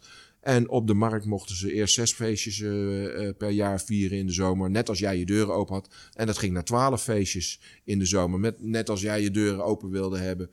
[0.47, 4.31] En op de markt mochten ze eerst zes feestjes uh, per jaar vieren in de
[4.31, 4.69] zomer.
[4.69, 5.95] Net als jij je deuren open had.
[6.13, 8.39] En dat ging naar twaalf feestjes in de zomer.
[8.39, 10.49] Met, net als jij je deuren open wilde hebben.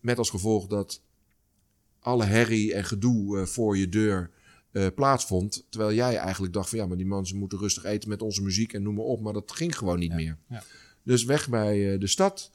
[0.00, 1.02] Met als gevolg dat
[2.00, 4.30] alle herrie en gedoe uh, voor je deur
[4.72, 5.66] uh, plaatsvond.
[5.68, 8.72] Terwijl jij eigenlijk dacht van ja, maar die mensen moeten rustig eten met onze muziek
[8.72, 9.20] en noem maar op.
[9.20, 10.38] Maar dat ging gewoon niet ja, meer.
[10.48, 10.62] Ja.
[11.02, 12.50] Dus weg bij de stad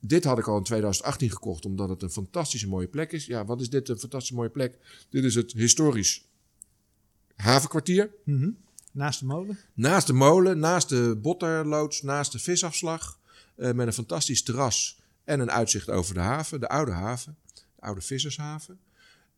[0.00, 3.26] dit had ik al in 2018 gekocht, omdat het een fantastische mooie plek is.
[3.26, 4.78] Ja, wat is dit een fantastische mooie plek?
[5.08, 6.28] Dit is het historisch
[7.36, 8.10] havenkwartier.
[8.24, 8.56] Mm -hmm.
[8.92, 9.58] Naast de molen?
[9.74, 13.18] Naast de molen, naast de botterloods, naast de visafslag.
[13.56, 17.80] Uh, met een fantastisch terras en een uitzicht over de haven, de oude haven, de
[17.80, 18.78] oude vissershaven.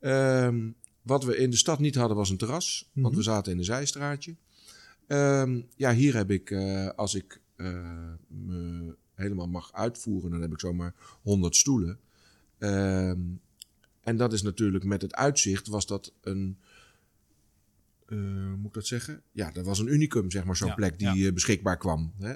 [0.00, 3.02] Um, wat we in de stad niet hadden was een terras, mm -hmm.
[3.02, 4.36] want we zaten in een zijstraatje.
[5.06, 7.68] Um, ja, hier heb ik, uh, als ik uh,
[8.26, 11.98] me helemaal mag uitvoeren, dan heb ik zomaar 100 stoelen.
[12.58, 13.40] Um,
[14.02, 16.58] en dat is natuurlijk met het uitzicht was dat een.
[18.08, 19.22] Uh, moet ik dat zeggen?
[19.32, 21.32] Ja, dat was een unicum, zeg maar, zo'n ja, plek die ja.
[21.32, 22.12] beschikbaar kwam.
[22.18, 22.34] Hè?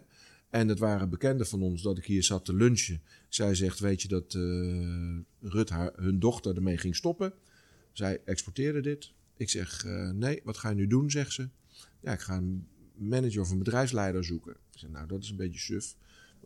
[0.51, 3.03] En het waren bekenden van ons dat ik hier zat te lunchen.
[3.28, 7.32] Zij zegt: Weet je dat uh, Rut haar, hun dochter ermee ging stoppen?
[7.93, 9.12] Zij exporteerde dit.
[9.37, 11.11] Ik zeg: uh, Nee, wat ga je nu doen?
[11.11, 11.49] Zegt ze.
[12.01, 14.53] Ja, ik ga een manager of een bedrijfsleider zoeken.
[14.53, 15.97] Ik zeg: Nou, dat is een beetje suf.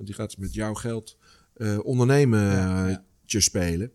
[0.00, 1.16] Want die gaat met jouw geld
[1.56, 2.40] uh, ondernemen
[3.26, 3.40] ja.
[3.40, 3.92] spelen.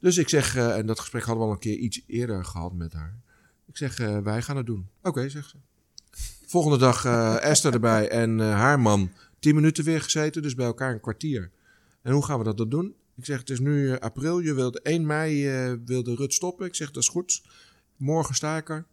[0.00, 2.72] Dus ik zeg, uh, en dat gesprek hadden we al een keer iets eerder gehad
[2.72, 3.18] met haar.
[3.66, 4.88] Ik zeg, uh, wij gaan het doen.
[4.98, 5.56] Oké, okay, zegt ze.
[6.46, 7.04] Volgende dag
[7.40, 9.10] Esther erbij en haar man.
[9.38, 11.50] Tien minuten weer gezeten, dus bij elkaar een kwartier.
[12.02, 12.94] En hoe gaan we dat dan doen?
[13.16, 14.38] Ik zeg, het is nu april.
[14.40, 15.48] Je wilde 1 mei
[15.84, 16.66] wilde Rut stoppen.
[16.66, 17.42] Ik zeg, dat is goed.
[17.96, 18.86] Morgen sta ik er.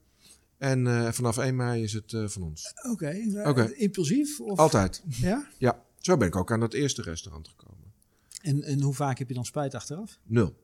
[0.57, 2.73] En vanaf 1 mei is het van ons.
[2.89, 2.89] Oké.
[2.89, 3.45] Okay.
[3.45, 3.71] okay.
[3.71, 4.39] Impulsief?
[4.39, 4.59] Of?
[4.59, 5.03] Altijd.
[5.21, 5.47] Ja?
[5.57, 5.83] Ja.
[6.01, 7.93] Zo ben ik ook aan dat eerste restaurant gekomen.
[8.41, 10.19] En, en hoe vaak heb je dan spijt achteraf?
[10.23, 10.55] Nul.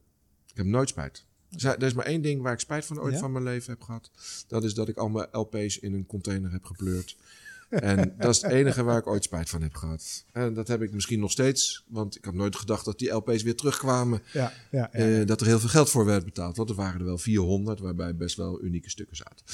[0.51, 1.25] Ik heb nooit spijt.
[1.57, 4.11] Er is maar één ding waar ik spijt van ooit van mijn leven heb gehad.
[4.47, 7.17] Dat is dat ik al mijn LP's in een container heb gepleurd.
[7.69, 10.25] En dat is het enige waar ik ooit spijt van heb gehad.
[10.31, 11.83] En dat heb ik misschien nog steeds.
[11.87, 14.21] Want ik had nooit gedacht dat die LP's weer terugkwamen.
[14.33, 15.19] Ja, ja, ja.
[15.19, 16.57] Uh, dat er heel veel geld voor werd betaald.
[16.57, 19.45] Want er waren er wel 400, waarbij best wel unieke stukken zaten.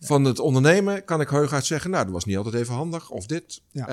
[0.00, 3.26] Van het ondernemen kan ik heuguit zeggen, nou, dat was niet altijd even handig of
[3.26, 3.62] dit.
[3.72, 3.84] Uh,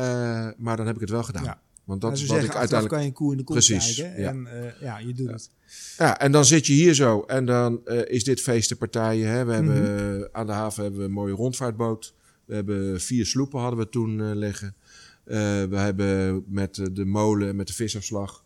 [0.57, 1.59] maar dan heb ik het wel gedaan.
[1.83, 2.89] Want dat is wat ik uiteindelijk.
[2.89, 4.21] kan je een koe in de kop Precies, kijken.
[4.21, 4.29] Ja.
[4.29, 5.49] En uh, ja, je doet het.
[5.97, 7.21] Ja, en dan zit je hier zo.
[7.21, 9.29] En dan uh, is dit feestenpartijen.
[9.29, 9.45] Hè.
[9.45, 10.27] We hebben mm -hmm.
[10.31, 12.13] aan de haven hebben we een mooie rondvaartboot.
[12.45, 14.75] We hebben vier sloepen hadden we toen liggen.
[15.23, 18.43] we hebben met de molen, met de visafslag.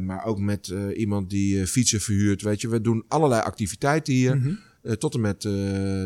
[0.00, 2.42] maar ook met iemand die fietsen verhuurt.
[2.42, 4.36] Weet je, we doen allerlei activiteiten hier.
[4.36, 4.58] Mm -hmm.
[4.98, 5.42] Tot en met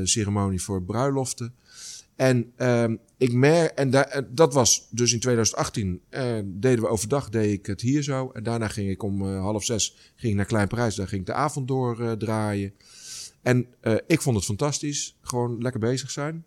[0.08, 1.54] ceremonie voor bruiloften.
[2.16, 2.84] En uh,
[3.16, 7.66] ik merk, en da, dat was dus in 2018, uh, deden we overdag, deed ik
[7.66, 8.30] het hier zo.
[8.32, 11.32] En daarna ging ik om half zes ging naar Klein Parijs, daar ging ik de
[11.32, 12.72] avond door draaien.
[13.42, 13.66] En
[14.06, 16.44] ik vond het fantastisch, gewoon lekker bezig zijn.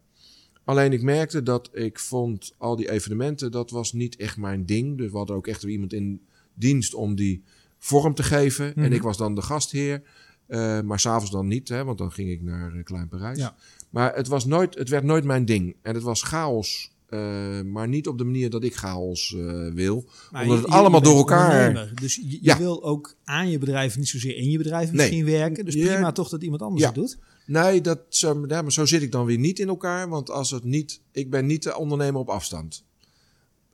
[0.63, 4.97] Alleen ik merkte dat ik vond al die evenementen, dat was niet echt mijn ding.
[4.97, 6.21] Dus we hadden ook echt iemand in
[6.53, 7.43] dienst om die
[7.77, 8.65] vorm te geven.
[8.65, 8.83] Mm -hmm.
[8.83, 8.97] En mhm.
[8.97, 10.01] ik was dan de gastheer.
[10.51, 13.37] Uh, maar s'avonds dan niet, hè, want dan ging ik naar uh, Klein Parijs.
[13.37, 13.55] Ja.
[13.89, 15.75] Maar het, was nooit, het werd nooit mijn ding.
[15.81, 16.91] En het was chaos.
[17.09, 19.35] Uh, maar niet op de manier dat ik chaos
[19.73, 20.05] wil.
[20.31, 21.91] Maar omdat je, het allemaal door elkaar.
[22.01, 25.37] Dus je, je wil ook aan je bedrijf, niet zozeer in je bedrijf misschien nee.
[25.37, 25.65] werken.
[25.65, 26.11] Dus prima ja.
[26.11, 27.17] toch dat iemand anders het doet.
[27.45, 30.09] Nee, dat, zo, maar zo zit ik dan weer niet in elkaar.
[30.09, 31.01] Want als het niet.
[31.11, 32.83] Ik ben niet de ondernemer op afstand.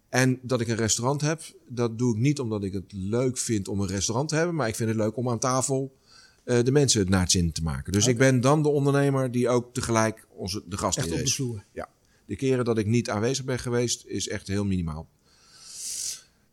[0.09, 3.67] En dat ik een restaurant heb, dat doe ik niet omdat ik het leuk vind
[3.67, 4.55] om een restaurant te hebben.
[4.55, 5.95] Maar ik vind het leuk om aan tafel
[6.47, 7.91] uh, de mensen het naar het zin te maken.
[7.91, 8.13] Dus okay.
[8.13, 11.63] ik ben dan de ondernemer die ook tegelijk onze, de gast echt op de vloer.
[11.73, 11.89] Ja.
[12.25, 15.09] De keren dat ik niet aanwezig ben geweest is echt heel minimaal.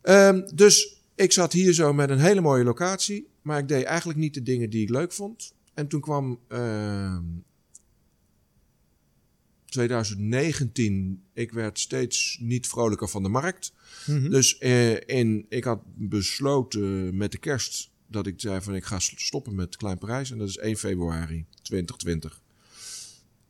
[0.03, 4.19] Um, dus ik zat hier zo met een hele mooie locatie, maar ik deed eigenlijk
[4.19, 5.53] niet de dingen die ik leuk vond.
[5.73, 7.17] En toen kwam uh,
[9.65, 13.73] 2019, ik werd steeds niet vrolijker van de markt.
[14.05, 14.29] Mm -hmm.
[14.29, 18.99] Dus uh, in, ik had besloten met de kerst dat ik zei van ik ga
[18.99, 20.31] stoppen met Klein Parijs.
[20.31, 22.41] En dat is 1 februari 2020.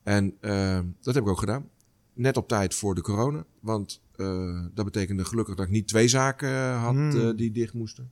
[0.04, 1.70] En uh, dat heb ik ook gedaan.
[2.14, 3.46] Net op tijd voor de corona.
[3.60, 7.36] Want uh, dat betekende gelukkig dat ik niet twee zaken had hmm.
[7.36, 8.12] die dicht moesten.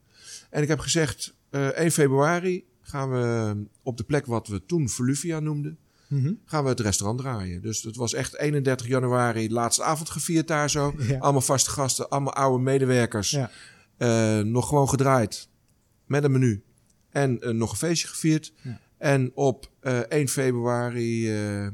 [0.49, 5.39] En ik heb gezegd, 1 februari gaan we op de plek wat we toen Voluvia
[5.39, 5.77] noemden.
[6.07, 6.39] Mm -hmm.
[6.45, 7.61] Gaan we het restaurant draaien.
[7.61, 10.93] Dus het was echt 31 januari, laatste avond gevierd daar zo.
[10.97, 11.17] Ja.
[11.19, 13.29] Allemaal vaste gasten, allemaal oude medewerkers.
[13.97, 14.43] Ja.
[14.43, 15.49] nog gewoon gedraaid
[16.06, 16.64] met een menu.
[17.10, 18.54] En uh, nog een feestje gevierd.
[18.62, 18.80] Ja.
[18.97, 21.72] En op uh, eh, 1 februari uh, eh,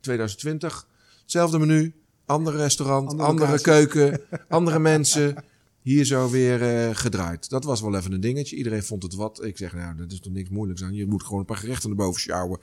[0.00, 0.88] 2020,
[1.22, 5.44] hetzelfde menu, ander restaurant, andere, andere keuken, andere mensen.
[5.82, 7.50] Hier zo weer gedraaid.
[7.50, 8.56] Dat was wel even een dingetje.
[8.56, 9.44] Iedereen vond het wat.
[9.44, 10.94] Ik zeg, nou, dat is toch niks moeilijks aan.
[10.94, 12.60] Je moet gewoon een paar gerechten naar boven sjouwen.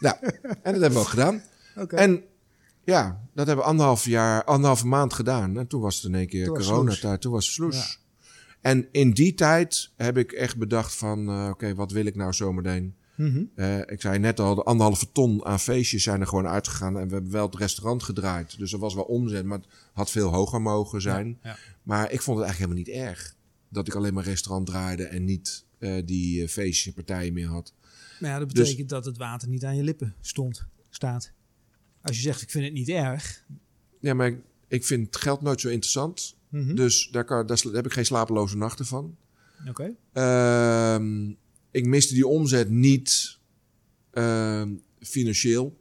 [0.00, 1.42] nou, en dat hebben we ook gedaan.
[1.78, 1.98] Okay.
[1.98, 2.22] En
[2.84, 5.58] ja, dat hebben we anderhalf jaar, anderhalve maand gedaan.
[5.58, 7.20] En toen was het in één keer coronatijd.
[7.20, 7.76] Toen was het sloes.
[7.76, 8.05] Ja.
[8.60, 12.14] En in die tijd heb ik echt bedacht van, uh, oké, okay, wat wil ik
[12.14, 12.94] nou zometeen?
[13.16, 13.50] Mm -hmm.
[13.56, 16.98] uh, ik zei net al, de anderhalve ton aan feestjes zijn er gewoon uitgegaan.
[16.98, 18.58] En we hebben wel het restaurant gedraaid.
[18.58, 21.38] Dus er was wel omzet, maar het had veel hoger mogen zijn.
[21.42, 21.56] Ja, ja.
[21.82, 23.34] Maar ik vond het eigenlijk helemaal niet erg.
[23.68, 27.74] Dat ik alleen maar restaurant draaide en niet uh, die feestjes partijen meer had.
[28.20, 31.32] Nou ja, dat betekent dus, dat het water niet aan je lippen stond, staat.
[32.02, 33.44] Als je zegt, ik vind het niet erg.
[34.00, 34.38] Ja, maar ik,
[34.68, 36.36] ik vind het geld nooit zo interessant.
[36.48, 36.74] Mm -hmm.
[36.74, 39.16] Dus daar, kan, daar, heb ik geen slapeloze nachten van.
[39.68, 39.94] Oké.
[40.12, 40.94] Okay.
[40.94, 41.36] Um,
[41.70, 43.38] ik miste die omzet niet
[44.12, 44.62] uh,
[45.00, 45.80] financieel,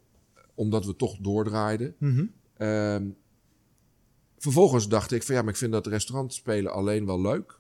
[0.54, 1.96] omdat we toch doordraaiden.
[1.98, 2.68] Mm -hmm.
[2.68, 3.16] um,
[4.38, 7.60] vervolgens dacht ik van ja, maar ik vind dat restaurant spelen alleen wel leuk.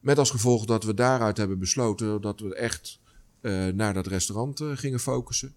[0.00, 3.00] Met als gevolg dat we daaruit hebben besloten dat we echt
[3.40, 5.54] uh, naar dat restaurant uh, gingen focussen.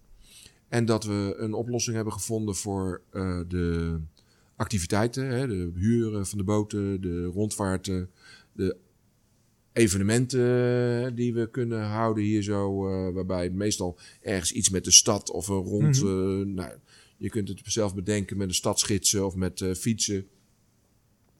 [0.68, 3.98] En dat we een oplossing hebben gevonden voor uh, de
[4.62, 8.10] activiteiten, hè, de huur van de boten, de rondvaarten,
[8.52, 8.76] de
[9.72, 15.30] evenementen die we kunnen houden hier zo, uh, waarbij meestal ergens iets met de stad
[15.30, 16.40] of een rond, mm -hmm.
[16.40, 16.70] uh, nou,
[17.16, 20.26] je kunt het zelf bedenken met een stadsgidsen of met uh, fietsen.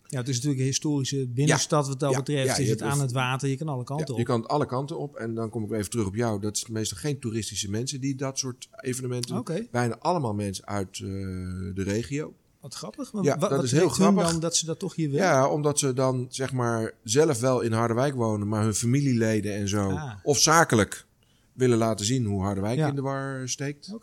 [0.06, 1.90] Ja, het is natuurlijk een historische binnenstad ja.
[1.90, 2.56] wat dat ja, betreft.
[2.56, 4.18] Ja, is het aan het water, je kan alle kanten op.
[4.18, 5.16] Je kan alle kanten op.
[5.16, 6.40] En dan kom ik even terug op jou.
[6.40, 9.68] Dat is meestal geen toeristische mensen die dat soort evenementen okay.
[9.70, 12.34] Bijna allemaal mensen uit de regio.
[12.62, 13.12] Wat grappig.
[13.12, 14.30] Maar ja, wat, dat is heel grappig.
[14.30, 15.26] dan dat ze dat toch hier willen?
[15.26, 19.68] Ja, omdat ze dan zeg maar zelf wel in Harderwijk wonen, maar hun familieleden en
[19.68, 20.12] zo, ah.
[20.22, 21.06] of zakelijk
[21.52, 22.88] willen laten zien hoe Harderwijk ja.
[22.88, 23.86] in de war steekt.
[23.86, 23.94] Oké.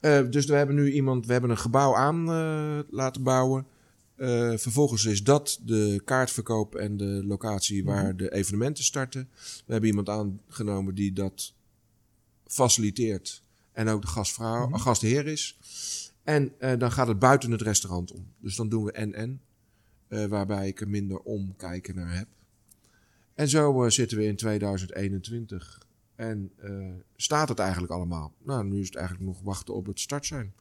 [0.00, 0.22] Okay.
[0.24, 3.66] Uh, dus we hebben nu iemand, we hebben een gebouw aan uh, laten bouwen.
[4.16, 8.16] Eh, vervolgens is dat de kaartverkoop en de locatie waar Mhm.
[8.16, 9.28] de evenementen starten.
[9.66, 11.52] We hebben iemand aangenomen die dat
[12.46, 13.42] faciliteert
[13.72, 14.78] en ook de gastvrouw, Mhm.
[14.78, 15.58] gastheer is.
[16.24, 18.26] En eh, dan gaat het buiten het restaurant om.
[18.38, 19.40] Dus dan doen we NN,
[20.08, 22.26] eh, waarbij ik er minder omkijken naar heb.
[23.34, 25.80] En zo eh, zitten we in 2021.
[26.14, 26.52] En
[27.16, 28.34] staat het eigenlijk allemaal?
[28.42, 30.52] Nou, nu is het eigenlijk nog wachten op het start zijn.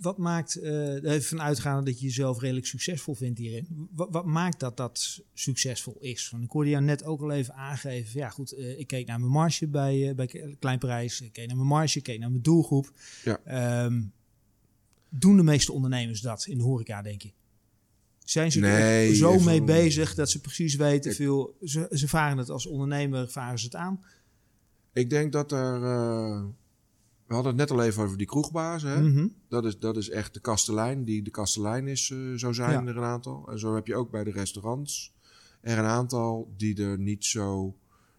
[0.00, 4.60] Wat maakt, eh even uitgaande dat je jezelf redelijk succesvol vindt hierin, wat, wat maakt
[4.60, 6.30] dat dat succesvol is?
[6.30, 9.32] Want ik hoorde jou net ook al even aangeven, ja goed, ik keek naar mijn
[9.32, 12.92] marge bij, eh, bij Kleinprijs, ik keek naar mijn marge, ik keek naar mijn doelgroep.
[13.24, 13.40] Ja.
[13.44, 14.02] Ehm,
[15.18, 17.32] doen de meeste ondernemers dat in de horeca, denk je?
[18.24, 22.08] Zijn ze Nee, er zo mee bezig dat ze precies weten, Ik- veel, ze, ze
[22.08, 24.04] varen het als ondernemer, varen ze het aan?
[24.92, 25.74] Ik denk dat er.
[25.74, 26.42] eh,
[27.26, 28.82] we hadden het net al even over die kroegbaas.
[28.82, 29.02] Hè?
[29.02, 29.28] Mhm.
[29.48, 31.04] Dat, is, dat is echt de kastelein.
[31.04, 32.84] Die de kastelein is, eh, zo zijn Ja.
[32.90, 33.48] er een aantal.
[33.50, 35.12] En zo heb je ook bij de restaurants
[35.60, 37.76] er een aantal die er niet zo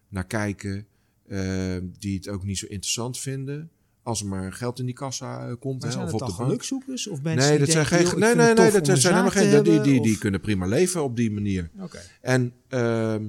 [0.08, 0.86] naar kijken.
[1.26, 3.70] eh, die het ook niet zo interessant vinden.
[4.06, 5.82] Als er maar geld in die kassa eh, komt.
[5.82, 8.18] Hè, of het op de gelukzoekers of mensen Nee, die dat zijn denken, geen.
[8.20, 9.62] Nee, nee, nee, dat zijn helemaal geen.
[9.62, 11.70] Die, die, die kunnen prima leven op die manier.
[11.80, 11.98] Oké.
[12.20, 13.24] En ehm,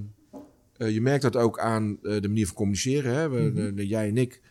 [0.77, 3.13] eh, je merkt dat ook aan eh, de manier van communiceren.
[3.13, 3.29] Hè?
[3.29, 3.39] We,
[3.71, 3.81] Mhm.
[3.81, 4.41] jij en ik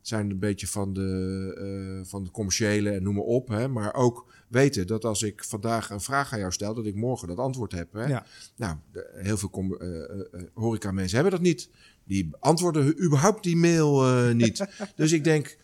[0.00, 3.48] zijn een beetje van de, van de commerciële en noem maar op.
[3.48, 3.68] Hè?
[3.68, 7.28] Maar ook weten dat als ik vandaag een vraag aan jou stel, dat ik morgen
[7.28, 7.92] dat antwoord heb.
[7.92, 8.04] Hè?
[8.06, 8.26] Ja.
[8.56, 8.76] Nou,
[9.14, 10.20] heel veel com- eh, eh,
[10.54, 11.68] horeca mensen hebben dat niet.
[12.04, 14.02] Die beantwoorden überhaupt die mail
[14.34, 14.66] niet.
[14.96, 15.56] dus ik denk,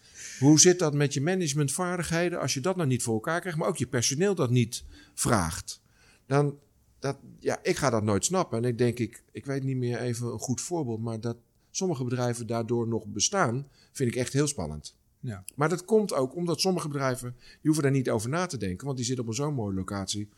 [0.42, 3.68] hoe zit dat met je managementvaardigheden als je dat nou niet voor elkaar krijgt, maar
[3.68, 4.84] ook je personeel dat niet
[5.14, 5.80] vraagt?
[6.26, 6.58] Dan,
[6.98, 8.58] dat, ja, ik ga dat nooit snappen.
[8.58, 11.36] En ik denk, ik, ik weet niet meer even een goed voorbeeld, maar dat
[11.70, 14.96] sommige bedrijven daardoor nog bestaan, vind ik echt heel spannend.
[15.20, 15.44] Ja.
[15.54, 18.84] Maar dat komt ook omdat sommige bedrijven, die hoeven daar niet over na te denken,
[18.84, 20.28] want die zitten op een zo'n mooie locatie.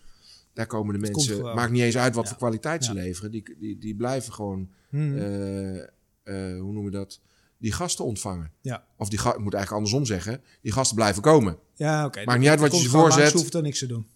[0.52, 2.28] Daar komen de Het mensen, maakt niet eens uit wat Ja.
[2.30, 3.02] voor kwaliteit ze Ja.
[3.02, 3.30] leveren.
[3.30, 5.16] Die, die, die blijven gewoon, Mhm.
[5.16, 5.86] eh, eh,
[6.60, 7.20] hoe noemen we dat,
[7.58, 8.50] die gasten ontvangen.
[8.60, 8.84] Ja.
[8.96, 11.58] Of die ik moet eigenlijk andersom zeggen, die gasten blijven komen.
[11.74, 12.24] Ja, oké.
[12.24, 13.30] Maakt niet uit wat je ze voorzet.
[13.30, 14.06] Ze hoeft er niks te doen.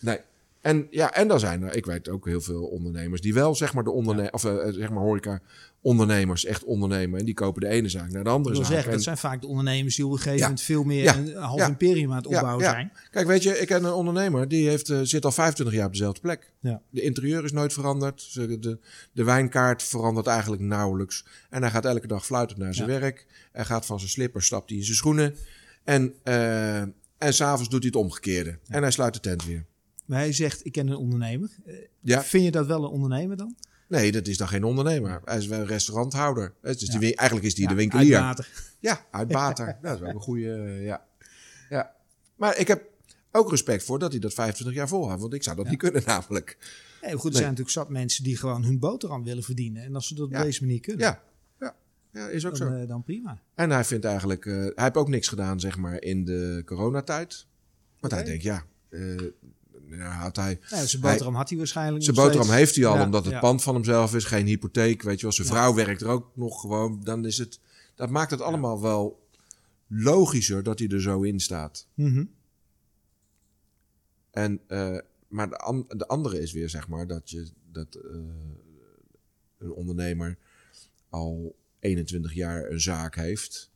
[0.00, 0.18] Nee.
[0.60, 3.74] En ja, en dan zijn er, ik weet ook heel veel ondernemers die wel zeg
[3.74, 5.40] maar de onderne of eh, zeg maar horeca
[5.82, 8.72] ondernemers echt ondernemen en die kopen de ene zaak naar de Ik andere wil zaak.
[8.72, 10.44] zeggen, En- dat zijn vaak de ondernemers die op een gegeven Ja.
[10.44, 11.16] moment veel meer Ja.
[11.16, 11.68] een half Ja.
[11.68, 12.92] imperium aan het opbouwen zijn.
[13.10, 15.92] Kijk, weet je, ik ken een ondernemer die heeft, eh, zit al 25 jaar op
[15.92, 16.52] dezelfde plek.
[16.60, 16.82] Ja.
[16.90, 18.34] De interieur is nooit veranderd.
[18.34, 18.78] De,
[19.12, 21.24] de wijnkaart verandert eigenlijk nauwelijks.
[21.50, 23.26] En hij gaat elke dag fluitend naar zijn werk.
[23.52, 25.34] Hij gaat van zijn slipper, stapt hij in zijn schoenen.
[25.84, 26.80] En, eh
[27.18, 28.58] en s'avonds doet hij het omgekeerde.
[28.68, 29.64] En hij sluit de tent weer.
[30.06, 31.50] Maar hij zegt, ik ken een ondernemer.
[32.04, 33.56] Eh, Vind je dat wel een ondernemer dan?
[33.90, 35.20] Nee, dat is dan geen ondernemer.
[35.24, 36.54] Hij is wel een restauranthouder.
[36.62, 36.98] Dus Ja.
[36.98, 38.16] die eigenlijk is hij de winkelier.
[38.16, 38.48] uitbater.
[38.80, 39.76] Ja, uit Bater.
[39.82, 41.04] dat is wel een goede, eh, ja.
[41.68, 41.94] ja.
[42.36, 42.82] Maar ik heb
[43.32, 45.20] ook respect voor dat hij dat 25 jaar volhoudt.
[45.20, 46.56] Want ik zou dat niet kunnen namelijk.
[47.02, 47.32] Nee, goed, er Nee.
[47.32, 49.82] zijn natuurlijk zat mensen die gewoon hun boterham willen verdienen.
[49.82, 51.22] En als ze dat op deze manier kunnen, Ja,
[52.12, 52.28] ja.
[52.28, 52.64] is ook zo.
[52.64, 53.40] dan, eh, dan prima.
[53.54, 57.46] En hij vindt eigenlijk, eh, hij heeft ook niks gedaan, zeg maar, in de coronatijd.
[58.00, 58.64] Want hij denkt, ja,
[59.98, 62.58] nou, had hij, Ja, zijn boterham had hij waarschijnlijk zijn boterham steeds.
[62.58, 63.40] heeft hij al, Ja, omdat het ja.
[63.40, 65.32] pand van hemzelf is, geen hypotheek, weet je wel.
[65.32, 65.52] Zijn Ja.
[65.52, 67.00] vrouw werkt er ook nog gewoon.
[67.04, 67.60] Dan is het,
[67.94, 69.28] dat maakt het allemaal wel
[69.86, 71.86] logischer dat hij er zo in staat.
[71.94, 72.24] Mhm.
[74.30, 78.10] En, eh, maar de, an- de andere is weer, zeg maar, dat, je, dat eh,
[79.58, 80.38] een ondernemer
[81.08, 83.69] al 21 jaar een zaak heeft.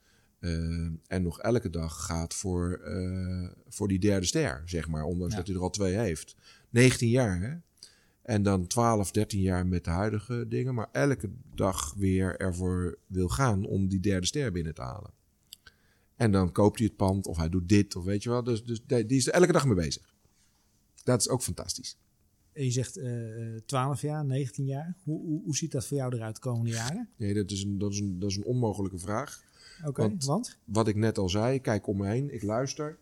[0.45, 5.05] Eh, en nog elke dag gaat voor, eh, voor die derde ster, zeg maar.
[5.05, 5.39] Ondanks Ja.
[5.39, 6.37] dat hij er al twee heeft.
[6.71, 7.55] 19 jaar, hè?
[8.23, 10.75] En dan 12, 13 jaar met de huidige dingen.
[10.75, 15.11] Maar elke dag weer ervoor wil gaan om die derde ster binnen te halen.
[16.17, 18.45] En dan koopt hij het pand of hij doet dit of weet je wel.
[18.45, 20.15] Dus, dus die is er elke dag mee bezig.
[21.05, 21.99] Dat is ook fantastisch.
[22.53, 24.97] En je zegt eh 12 jaar, 19 jaar.
[25.03, 27.09] Hoe, hoe, hoe ziet dat voor jou eruit de komende jaren?
[27.17, 29.44] Nee, dat is een, dat is een, dat is een onmogelijke vraag.
[29.85, 30.59] Oké, Want- want?
[30.64, 32.99] Wat ik net al zei, ik kijk om me heen, ik luister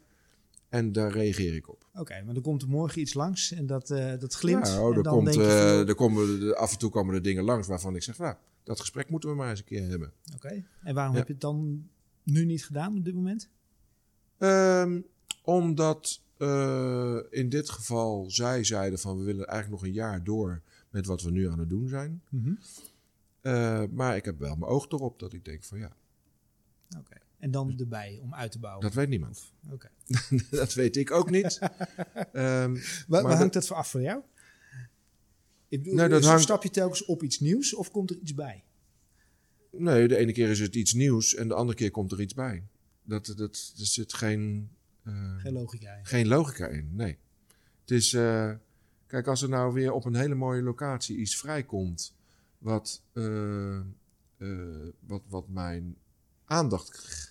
[0.68, 1.86] en daar reageer ik op.
[1.94, 4.68] Oké, maar er komt er morgen iets langs en dat, eh, dat glimt.
[4.68, 7.22] En er dan komt, denk je eh, van, er komen, af en toe komen er
[7.22, 10.12] dingen langs waarvan ik zeg, nou, dat gesprek moeten we maar eens een keer hebben.
[10.34, 11.18] Oké, en waarom Ja.
[11.18, 11.88] heb je het dan
[12.22, 13.48] nu niet gedaan op dit moment?
[14.38, 15.00] Ehm,
[15.42, 20.60] omdat eh, in dit geval zij zeiden van we willen eigenlijk nog een jaar door
[20.90, 22.22] met wat we nu aan het doen zijn.
[22.28, 22.52] Mhm.
[23.40, 25.92] Eh, maar ik heb wel mijn oog erop dat ik denk van ja,
[26.98, 28.82] Oké, en dan erbij om uit te bouwen.
[28.84, 29.52] dat weet niemand.
[29.70, 29.90] Oké.
[30.50, 31.58] dat weet ik ook niet.
[32.32, 32.76] Ehm,
[33.06, 34.22] Waar, hangt dat voor af voor jou?
[35.68, 38.16] Ik bedoel, Nou, dat is- hangt- Stap je telkens op iets nieuws of komt er
[38.18, 38.64] iets bij?
[39.70, 42.34] nee, de ene keer is het iets nieuws en de andere keer komt er iets
[42.34, 42.62] bij.
[43.04, 44.70] Dat, dat, er zit geen,
[45.02, 46.06] eh, Geen logica in.
[46.06, 47.18] geen logica in, nee.
[47.80, 48.52] Het is, eh,
[49.06, 52.14] kijk, als er nou weer op een hele mooie locatie iets vrijkomt
[52.58, 53.80] wat, eh,
[55.00, 55.96] wat, wat mijn
[56.52, 57.30] aandacht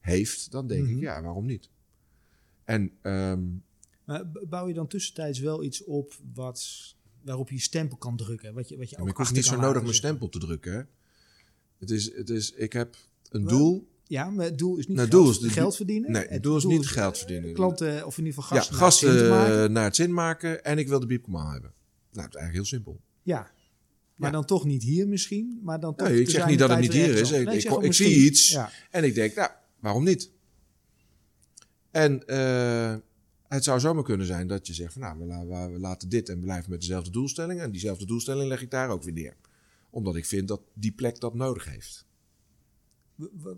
[0.00, 0.92] heeft, dan denk Mhm.
[0.96, 1.70] ik, ja, waarom niet?
[2.64, 3.42] En ehm,
[4.04, 8.54] Maar bouw je dan tussentijds wel iets op wat, waarop je je stempel kan drukken?
[8.54, 10.72] Wat je, wat je maar ook ik hoef niet zo nodig mijn stempel te drukken.
[10.72, 10.82] Hè?
[11.78, 12.96] Het is, het is, ik heb
[13.30, 13.88] een doel.
[14.04, 16.10] Ja, maar het doel is niet Nou, geld, doel is de- geld verdienen.
[16.10, 17.52] Nee, het doel is niet geld verdienen.
[17.54, 18.94] Klanten, of in ieder geval Ja, gasten, naar het
[19.28, 21.72] zin gasten eh, naar het zin maken en ik wil de biepkomaal hebben.
[22.12, 23.00] Nou, het is eigenlijk heel simpel.
[23.22, 23.50] Ja.
[24.16, 25.58] Maar dan toch niet hier misschien.
[25.62, 27.30] Maar dan toch Nee, ik zeg niet dat het niet hier is.
[27.30, 27.48] Ik,
[27.82, 28.58] ik, zie iets
[28.90, 29.50] en ik denk, nou,
[29.80, 30.30] waarom niet?
[31.90, 32.96] En eh,
[33.48, 36.08] het zou zomaar kunnen zijn dat je zegt van nou, we, la- we- we laten
[36.08, 37.60] dit en blijven met dezelfde doelstelling.
[37.60, 39.36] En diezelfde doelstelling leg ik daar ook weer neer.
[39.90, 42.06] Omdat ik vind dat die plek dat nodig heeft.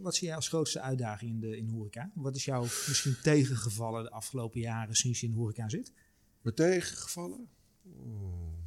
[0.01, 2.11] Wat zie jij als grootste uitdaging in de in horeca?
[2.15, 5.93] Wat is jou misschien tegengevallen de afgelopen jaren sinds je in de horeca zit?
[6.43, 7.49] Me tegengevallen?
[7.85, 8.58] Oh.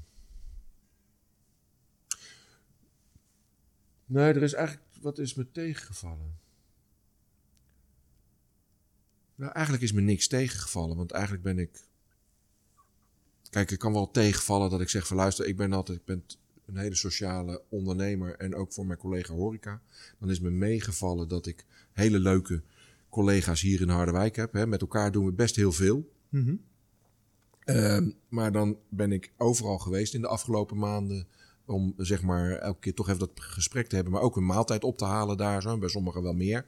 [4.12, 4.88] Nee, er is eigenlijk.
[5.02, 6.40] Wat is me tegengevallen?
[9.36, 11.86] Nou, eigenlijk is me niks tegengevallen, want eigenlijk ben ik.
[13.50, 16.24] Kijk, ik kan wel tegenvallen dat ik zeg van luister, ik ben altijd ik ben
[16.66, 19.82] een hele sociale ondernemer en ook voor mijn collega horeca.
[20.20, 22.64] Dan is me meegevallen dat ik hele leuke
[23.10, 24.54] collega's hier in Harderwijk heb.
[24.54, 24.68] Hè.
[24.68, 26.12] Met elkaar doen we best heel veel.
[27.60, 31.28] Ehm, maar dan ben ik overal geweest in de afgelopen maanden.
[31.72, 34.14] Om zeg maar elke keer toch even dat gesprek te hebben.
[34.14, 35.78] Maar ook een maaltijd op te halen daar zo.
[35.78, 36.66] Bij sommigen wel meer.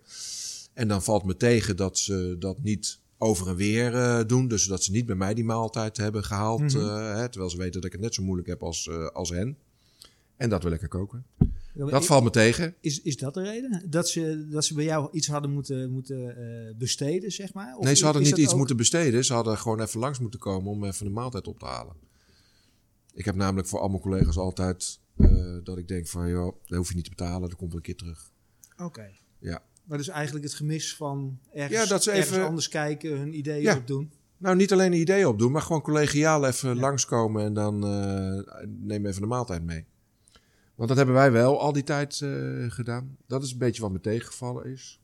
[0.73, 4.47] En dan valt me tegen dat ze dat niet over en weer eh, doen.
[4.47, 6.59] Dus dat ze niet bij mij die maaltijd hebben gehaald.
[6.61, 6.77] Mhm.
[6.77, 9.29] eh, hè, terwijl ze weten dat ik het net zo moeilijk heb als, eh, als
[9.29, 9.57] hen.
[10.37, 11.25] En dat we lekker koken.
[11.73, 12.75] Ja, Dat valt me tegen.
[12.79, 13.83] Is, is dat de reden?
[13.89, 16.35] Dat ze, dat ze bij jou iets hadden moeten, moeten
[16.77, 17.75] besteden, zeg maar?
[17.77, 19.25] Of Nee, ze hadden niet iets ook- moeten besteden.
[19.25, 21.93] Ze hadden gewoon even langs moeten komen om even de maaltijd op te halen.
[23.13, 26.77] Ik heb namelijk voor al mijn collega's altijd eh, dat ik denk van, joh, dat
[26.77, 28.31] hoef je niet te betalen, dat komt wel een keer terug.
[28.77, 29.09] Oké.
[29.39, 29.63] Ja.
[29.83, 33.37] Maar dus eigenlijk het gemis van ergens, Ja, dat ze ergens even- anders kijken, hun
[33.37, 33.77] ideeën Ja.
[33.77, 34.11] opdoen.
[34.37, 39.05] Nou, niet alleen een idee opdoen, maar gewoon collegiaal even langskomen en dan eh, neem
[39.05, 39.85] even de maaltijd mee.
[40.75, 42.29] Want dat hebben wij wel al die tijd eh,
[42.71, 43.17] gedaan.
[43.27, 44.99] Dat is een beetje wat me tegengevallen is.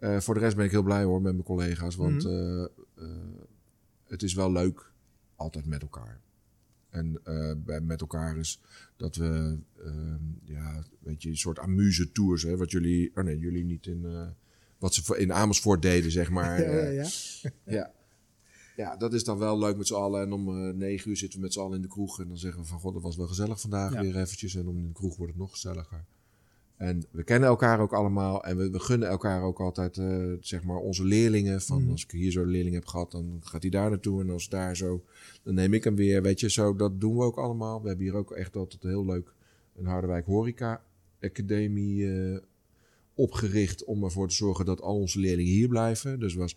[0.00, 2.66] Voor de rest ben ik heel blij hoor met mijn collega's, want Mhm.
[4.04, 4.92] het is wel leuk
[5.36, 6.20] altijd met elkaar.
[6.90, 8.60] En eh, bij met elkaar is
[8.96, 10.14] dat we, eh,
[10.44, 14.04] ja, weet je, een soort amuse tours, hè, wat jullie, oh nee, jullie niet in,
[14.04, 14.26] eh,
[14.78, 16.60] wat ze in Amersfoort deden, zeg maar.
[16.62, 17.08] Ja, ja, eh, ja.
[17.64, 17.96] ja.
[18.76, 20.20] Ja, dat is dan wel leuk met z'n allen.
[20.22, 22.20] En om eh, negen uur zitten we met z'n allen in de kroeg.
[22.20, 24.00] En dan zeggen we van, god, dat was wel gezellig vandaag Ja.
[24.00, 24.54] weer eventjes.
[24.54, 26.04] En om in de kroeg wordt het nog gezelliger.
[26.78, 28.44] En we kennen elkaar ook allemaal.
[28.44, 31.60] En we, we gunnen elkaar ook altijd, eh, zeg maar, onze leerlingen.
[31.62, 31.90] Van, Mhm.
[31.90, 34.20] als ik hier zo een leerling heb gehad, dan gaat hij daar naartoe.
[34.22, 35.04] En als daar zo,
[35.42, 36.22] dan neem ik hem weer.
[36.22, 37.82] Weet je, zo, dat doen we ook allemaal.
[37.82, 39.32] We hebben hier ook echt altijd heel leuk
[39.76, 40.82] een Harderwijk Horeca
[41.20, 42.38] Academie eh,
[43.14, 43.84] opgericht.
[43.84, 46.20] Om ervoor te zorgen dat al onze leerlingen hier blijven.
[46.20, 46.56] Dus was,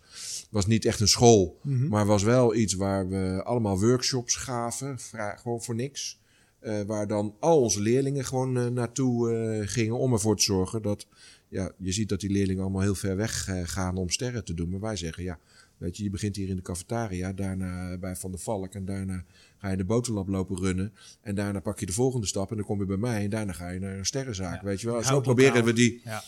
[0.50, 1.58] was niet echt een school.
[1.62, 1.88] Mhm.
[1.88, 4.98] Maar was wel iets waar we allemaal workshops gaven,
[5.36, 6.20] gewoon voor niks.
[6.62, 10.82] Eh, waar dan al onze leerlingen gewoon eh, naartoe eh, gingen om ervoor te zorgen
[10.82, 11.06] dat...
[11.48, 14.70] Ja, je ziet dat die leerlingen allemaal heel ver weg gaan om sterren te doen.
[14.70, 15.38] Maar wij zeggen, ja,
[15.76, 18.74] weet je, je begint hier in de cafetaria, daarna bij Van der Valk...
[18.74, 19.24] en daarna
[19.58, 20.92] ga je de boterlab lopen runnen.
[21.20, 23.24] En daarna pak je de volgende stap en dan kom je bij mij...
[23.24, 25.02] en daarna ga je naar een sterrenzaak, Ja, weet je wel.
[25.02, 26.22] Zo proberen we die, Ja.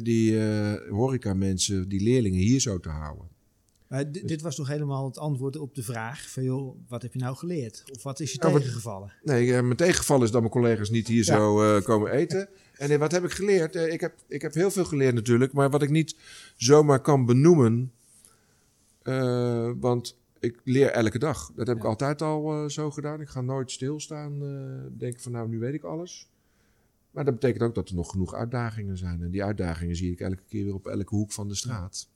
[0.00, 0.40] die
[0.90, 3.35] horeca mensen, die leerlingen hier zo te houden.
[3.88, 7.12] Maar di- dit was nog helemaal het antwoord op de vraag van, joh, wat heb
[7.12, 7.84] je nou geleerd?
[7.92, 9.12] Of wat is je tegengevallen?
[9.22, 11.36] Nee, eh, mijn tegengeval is dat mijn collega's niet hier Ja.
[11.36, 12.48] zo eh, komen eten.
[12.76, 13.74] En eh, wat heb ik geleerd?
[13.74, 16.16] Ik, heb, ik heb heel veel geleerd natuurlijk, maar wat ik niet
[16.56, 17.92] zomaar kan benoemen.
[19.80, 21.52] want ik leer elke dag.
[21.56, 23.20] Dat heb ik altijd al zo gedaan.
[23.20, 24.38] Ik ga nooit stilstaan,
[24.98, 26.28] denken van nou, nu weet ik alles.
[27.10, 29.22] Maar dat betekent ook dat er nog genoeg uitdagingen zijn.
[29.22, 32.08] En die uitdagingen zie ik elke keer weer op elke hoek van de straat.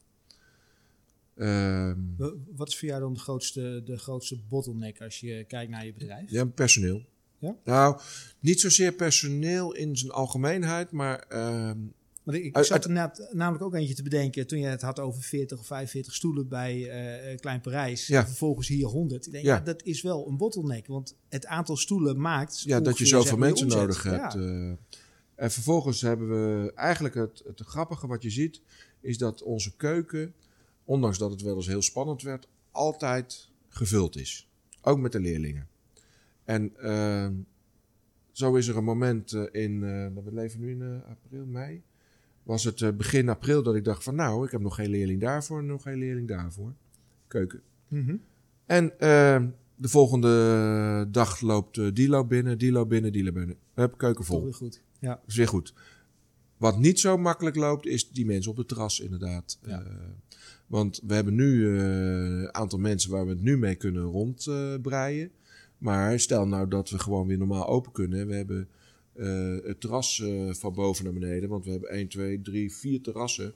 [1.37, 1.97] Ehm,
[2.57, 5.93] Wat is voor jou dan de grootste, de grootste bottleneck als je kijkt naar je
[5.93, 6.31] bedrijf?
[6.31, 7.03] Ja, personeel.
[7.39, 7.57] Ja?
[7.65, 8.01] Nou,
[8.41, 11.79] niet zozeer personeel in zijn algemeenheid, maar ehm,
[12.23, 14.83] Want ik, ik Uit- zat er net- namelijk ook eentje te bedenken toen je het
[14.83, 18.07] had over 40 of 45 stoelen bij eh, Klein Parijs.
[18.07, 18.21] Ja.
[18.21, 19.27] En vervolgens hier 100.
[19.27, 19.55] Ik denk, Ja.
[19.55, 19.61] ja.
[19.61, 20.87] dat is wel een bottleneck.
[20.87, 22.61] Want het aantal stoelen maakt.
[22.61, 24.35] ja, dat je zoveel je mensen nodig hebt.
[24.35, 24.69] Eh.
[25.35, 28.61] en vervolgens hebben we eigenlijk het, het grappige wat je ziet,
[29.01, 30.35] is dat onze keuken,
[30.85, 34.49] ondanks dat het wel eens heel spannend werd, altijd gevuld is.
[34.83, 35.69] Ook met de leerlingen.
[36.45, 37.33] En ehm,
[38.33, 41.83] zo is er een moment eh, in, eh, we leven nu in eh, april, mei,
[42.43, 45.59] was het begin april dat ik dacht van nou, ik heb nog geen leerling daarvoor
[45.59, 46.73] en nog geen leerling daarvoor.
[47.27, 47.63] Keuken.
[47.89, 48.17] Mhm.
[48.67, 49.43] En uh,
[49.77, 53.57] de volgende dag loopt die loopt binnen, die loopt binnen, die loopt binnen.
[53.75, 54.43] Hebben keuken vol.
[54.43, 54.83] Weer goed.
[54.99, 55.09] Ja.
[55.09, 55.75] Dat is weer goed.
[56.57, 59.59] Wat niet zo makkelijk loopt, is die mensen op de terras inderdaad.
[59.67, 59.83] Ja.
[60.71, 65.31] Want we hebben nu een aantal mensen waar we het nu mee kunnen rondbreien.
[65.79, 68.27] maar stel nou dat we gewoon weer normaal open kunnen.
[68.27, 68.69] We hebben
[69.15, 71.49] uh, het terras uh, van boven naar beneden.
[71.49, 73.53] Want we hebben 1, 2, 3, 4 terrassen.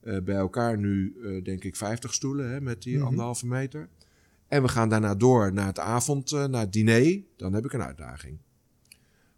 [0.00, 3.08] Bij elkaar nu, denk ik, 50 stoelen hè, met die mm -hmm.
[3.08, 3.88] anderhalve meter.
[4.48, 7.20] En we gaan daarna door naar het avond, naar het diner.
[7.36, 8.38] Dan heb ik een uitdaging.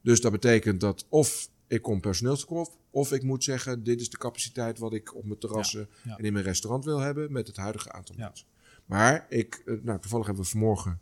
[0.00, 4.18] Dus dat betekent dat of ik kom personeelstekort, of ik moet zeggen: dit is de
[4.18, 6.16] capaciteit wat ik op mijn terrassen ja, ja.
[6.16, 8.26] en in mijn restaurant wil hebben met het huidige aantal ja.
[8.26, 8.46] mensen.
[8.84, 11.00] Maar ik, nou, toevallig hebben we vanmorgen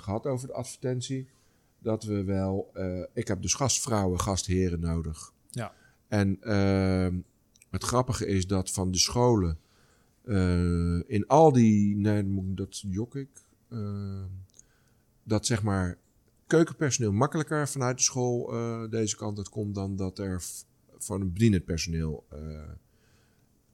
[0.00, 1.28] gehad over de advertentie
[1.78, 2.70] dat we wel.
[2.74, 5.32] Uh, ik heb dus gastvrouwen, gastheren nodig.
[5.50, 5.72] Ja.
[6.08, 7.20] En uh,
[7.70, 9.58] het grappige is dat van de scholen.
[11.06, 11.96] In al die.
[11.96, 13.28] Nee, dat jok ik.
[15.22, 15.98] dat zeg maar.
[16.48, 18.46] Keukenpersoneel makkelijker vanuit de school
[18.90, 19.74] deze kant uit komt.
[19.74, 20.42] dan dat er
[20.98, 22.26] van een bedienend personeel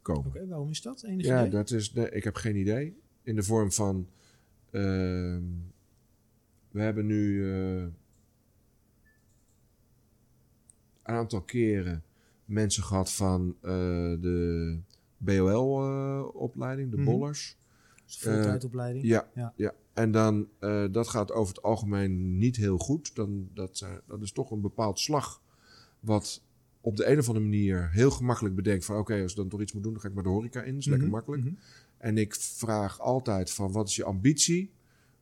[0.02, 0.26] komen.
[0.26, 1.02] Oké, okay, waarom is dat?
[1.02, 1.50] Enig ja, idee?
[1.50, 1.92] dat is.
[1.92, 2.98] Nee, ik heb geen idee.
[3.22, 4.08] In de vorm van.
[4.70, 5.42] ehm,
[6.70, 7.76] we hebben nu uh,
[11.02, 12.02] een aantal keren
[12.44, 14.78] mensen gehad van de
[15.16, 17.04] BOL-opleiding, de Mhm.
[17.04, 17.56] bollers.
[18.06, 19.04] Dus voltijdopleiding.
[19.04, 19.52] Ja, Ja.
[19.56, 19.74] ja.
[19.94, 23.14] en dan, eh, dat gaat over het algemeen niet heel goed.
[23.14, 25.42] Dan, dat, zijn- dat is toch een bepaald slag
[26.00, 26.42] wat
[26.80, 28.96] op de een of andere manier heel gemakkelijk bedenkt van...
[28.96, 30.70] oké, als ik dan toch iets moet doen, dan ga ik maar de horeca in.
[30.72, 31.42] Dat is lekker Mhm, makkelijk.
[31.44, 31.54] mhm.
[31.98, 34.70] En ik vraag altijd van wat is je ambitie?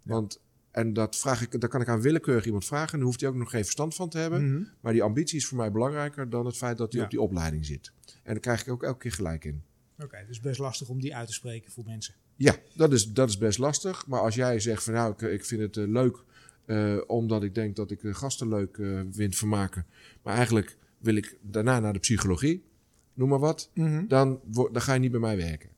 [0.02, 2.92] Want, en dat, vraag ik, dat kan ik aan willekeurig iemand vragen.
[2.92, 4.52] En dan hoeft hij ook nog geen verstand van te hebben.
[4.54, 4.62] Mhm.
[4.80, 7.04] Maar die ambitie is voor mij belangrijker dan het feit dat hij Ja.
[7.06, 7.92] op die opleiding zit.
[8.22, 9.62] En daar krijg ik ook elke keer gelijk in.
[9.98, 12.14] Oké, dus best lastig om die uit te spreken voor mensen.
[12.36, 14.06] Ja, dat is, dat is best lastig.
[14.06, 16.16] Maar als jij zegt van nou, ik, ik vind het eh, leuk
[16.64, 19.86] eh, omdat ik denk dat ik de gasten leuk eh vind vermaken.
[20.22, 22.62] Maar eigenlijk wil ik daarna naar de psychologie,
[23.14, 23.70] noem maar wat.
[24.08, 25.70] Dan, wo- dan ga je niet bij mij werken.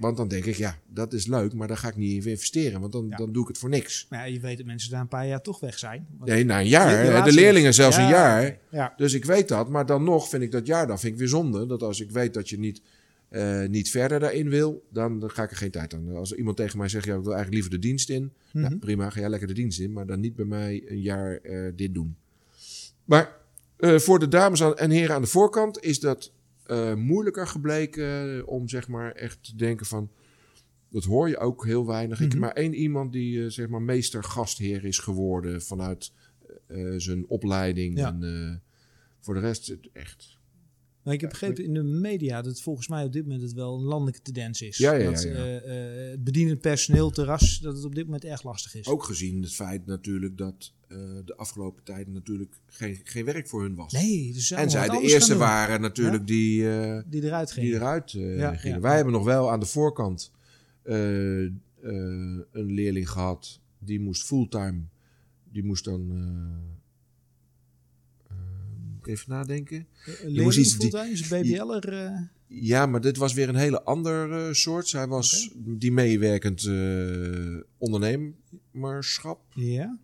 [0.00, 2.80] Want dan denk ik, ja, dat is leuk, maar daar ga ik niet in investeren.
[2.80, 3.16] Want dan, Ja.
[3.16, 4.06] dan doe ik het voor niks.
[4.10, 6.06] Maar ja, je weet dat mensen daar een paar jaar toch weg zijn.
[6.24, 7.24] Nee, na een jaar.
[7.24, 8.02] De leerlingen zelfs Ja,
[8.42, 8.94] een jaar.
[8.96, 9.68] Dus ik weet dat.
[9.68, 11.66] Maar dan nog vind ik dat jaar, dan vind ik weer zonde.
[11.66, 12.82] Dat als ik weet dat je niet,
[13.30, 16.16] eh, niet verder daarin wil, dan, ga ik er geen tijd aan.
[16.16, 18.32] Als iemand tegen mij zegt, ja, ik wil eigenlijk liever de dienst in.
[18.52, 18.62] Mhm.
[18.64, 19.92] Nou, prima, ga jij lekker de dienst in.
[19.92, 22.16] Maar dan niet bij mij een jaar eh, dit doen.
[23.04, 23.36] Maar
[23.76, 26.32] eh, voor de dames aan- en heren aan de voorkant is dat
[26.96, 30.10] moeilijker gebleken om zeg maar echt te denken van...
[30.90, 32.16] Dat hoor je ook heel weinig.
[32.20, 32.40] Ik heb Mhm.
[32.40, 36.12] maar één iemand die zeg maar meester gastheer is geworden vanuit
[36.96, 37.98] zijn opleiding.
[37.98, 38.08] Ja.
[38.20, 38.62] En
[39.20, 40.38] voor de rest echt.
[41.10, 43.52] Maar ik heb begrepen in de media dat het volgens mij op dit moment het
[43.52, 44.78] wel een landelijke tendens is.
[44.78, 45.30] Ja, ja, dat ja.
[45.30, 48.86] eh, eh, het bedienend personeel terras, dat het op dit moment erg lastig is.
[48.86, 53.62] Ook gezien het feit natuurlijk dat eh, de afgelopen tijden natuurlijk geen, geen werk voor
[53.62, 53.92] hun was.
[53.92, 56.62] Nee, dus en zij de eerste waren natuurlijk die,
[57.06, 57.68] Die eruit gingen.
[57.70, 58.10] die eruit
[58.60, 58.80] gingen.
[58.80, 60.32] Wij hebben nog wel aan de voorkant
[60.82, 61.60] een
[62.52, 63.60] leerling gehad.
[63.78, 64.80] Die moest fulltime.
[65.52, 66.12] Die moest dan...
[69.10, 69.76] even nadenken.
[69.76, 71.92] Een moest leerling iets- die- is een BBL'er.
[72.06, 74.88] eh Ja, maar dit was weer een hele ander eh, soort.
[74.88, 79.40] Zij was die meewerkend eh, ondernemerschap.
[79.54, 79.98] ja.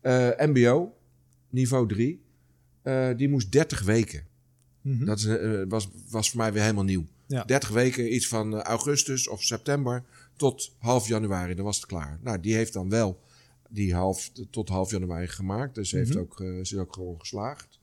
[0.00, 0.96] Eh, MBO,
[1.50, 2.22] niveau 3.
[2.82, 4.26] Eh, die moest 30 weken.
[4.80, 5.04] Mhm.
[5.04, 7.04] Dat is, eh, was, was voor mij weer helemaal nieuw.
[7.26, 7.44] Ja.
[7.44, 10.02] 30 weken, iets van eh, augustus of september
[10.36, 11.54] tot half januari.
[11.54, 12.18] Dan was het klaar.
[12.22, 13.20] Nou, die heeft dan wel
[13.70, 15.74] die half, tot half januari gemaakt.
[15.74, 16.18] Dus ze heeft Mhm.
[16.18, 17.80] ook, eh, ze is ook gewoon geslaagd.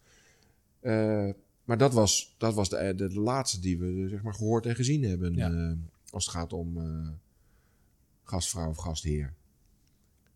[0.80, 1.30] Eh,
[1.64, 4.76] maar dat was, dat was de, de, de laatste die we zeg maar, gehoord en
[4.76, 5.34] gezien hebben.
[5.36, 5.52] Ja.
[5.52, 5.72] eh,
[6.10, 7.10] als het gaat om eh,
[8.24, 9.34] gastvrouw of gastheer.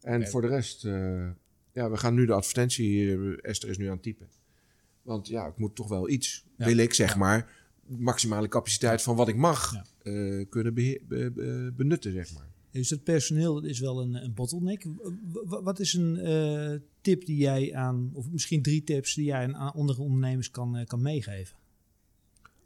[0.02, 1.30] En voor de rest, eh,
[1.72, 3.12] ja, we gaan nu de advertentie.
[3.18, 4.28] eh, Esther is nu aan het typen.
[5.02, 6.66] Want ja, ik moet toch wel iets, Ja.
[6.66, 9.74] wil ik zeg maar, maximale capaciteit van wat ik mag
[10.04, 10.74] eh, kunnen
[11.76, 12.48] benutten, zeg maar.
[12.76, 14.86] Dus het personeel is wel een, een bottleneck.
[15.46, 19.54] W- Wat is een eh, tip die jij aan, of misschien drie tips die jij
[19.54, 21.58] aan andere ondernemers kan, eh, kan meegeven?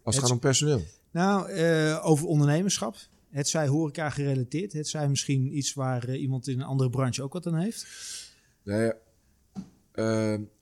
[0.03, 0.83] Als het gaat om personeel.
[1.11, 2.95] Nou, eh, over ondernemerschap.
[3.29, 4.73] Het zij horeca gerelateerd.
[4.73, 7.87] Het zij misschien iets waar iemand in een andere branche ook wat aan heeft.
[8.63, 8.91] Nee,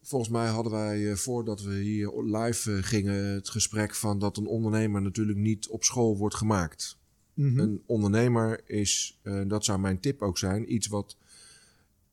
[0.01, 5.01] volgens mij hadden wij, voordat we hier live gingen, het gesprek van dat een ondernemer
[5.01, 6.97] natuurlijk niet op school wordt gemaakt.
[7.37, 7.59] Mhm.
[7.59, 11.17] Een ondernemer is, eh, dat zou mijn tip ook zijn, iets wat,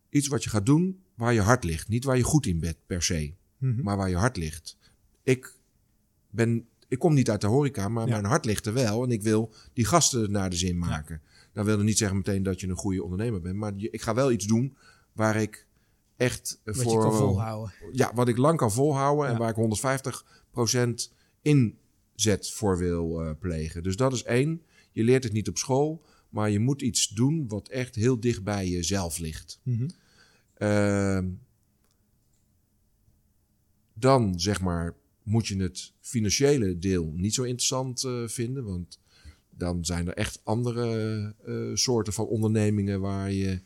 [0.08, 1.88] iets wat je gaat doen waar je hart ligt.
[1.88, 3.82] Niet waar je goed in bent per se, Mhm.
[3.82, 4.76] maar waar je hart ligt.
[5.22, 5.54] Ik
[6.30, 9.02] ben, Ik kom niet uit de horeca, maar mijn hart ligt er wel.
[9.02, 11.20] En ik wil die gasten naar de zin maken.
[11.22, 11.30] Ja.
[11.52, 13.56] Dat wil niet zeggen meteen dat je een goede ondernemer bent.
[13.56, 14.76] Maar ik ga wel iets doen
[15.12, 15.66] waar ik
[16.16, 16.92] echt wat voor...
[16.92, 17.72] je kan volhouden.
[17.92, 19.28] Ja, wat ik lang kan volhouden.
[19.28, 21.12] En waar ik 150%
[21.42, 23.82] inzet voor wil uh, plegen.
[23.82, 24.62] Dus dat is één.
[24.94, 26.04] Je leert het niet op school.
[26.34, 29.60] Maar je moet iets doen wat echt heel dicht bij jezelf ligt.
[29.62, 29.90] Mm -hmm.
[30.58, 31.32] uh,
[33.94, 38.64] dan zeg maar moet je het financiële deel niet zo interessant uh, vinden.
[38.64, 38.98] Want
[39.50, 43.60] dan zijn er echt andere uh, soorten van ondernemingen waar je,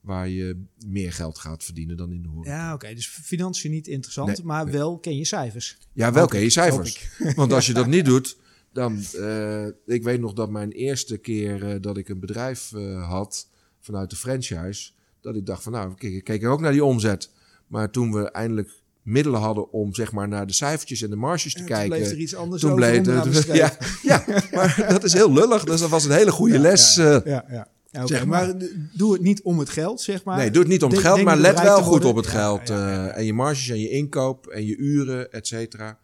[0.00, 2.50] waar je meer geld gaat verdienen dan in de horeca.
[2.50, 2.74] Ja, oké.
[2.74, 2.94] Okay.
[2.94, 4.72] Dus financiën niet interessant, nee, maar nee.
[4.72, 5.78] wel ken je cijfers.
[5.92, 7.08] Ja, wel ken je cijfers.
[7.34, 8.36] Want als je dat niet doet,
[8.76, 9.02] dan...
[9.14, 12.70] Uh, ik weet nog dat mijn eerste keer dat ik een bedrijf
[13.08, 13.48] had
[13.80, 14.90] vanuit de franchise...
[15.20, 17.30] dat ik dacht van nou, ik keek er ook naar die omzet.
[17.66, 18.70] Maar toen we eindelijk
[19.02, 21.88] middelen hadden om zeg maar naar de cijfertjes en de marges te kijken.
[21.88, 25.64] Toen bleef er iets anders toen bleef het, ja, ja, maar dat is heel lullig.
[25.64, 26.94] Dus dat was een hele goede ja, les.
[26.94, 27.68] Ja, ja.
[27.92, 28.46] Okay, zeg maar.
[28.46, 28.68] maar.
[28.92, 30.36] doe het niet om het geld, zeg maar.
[30.36, 32.70] Nee, doe het niet om het geld, denk maar let wel goed op het geld.
[32.70, 35.98] eh, en je marges en je inkoop en je uren, et cetera.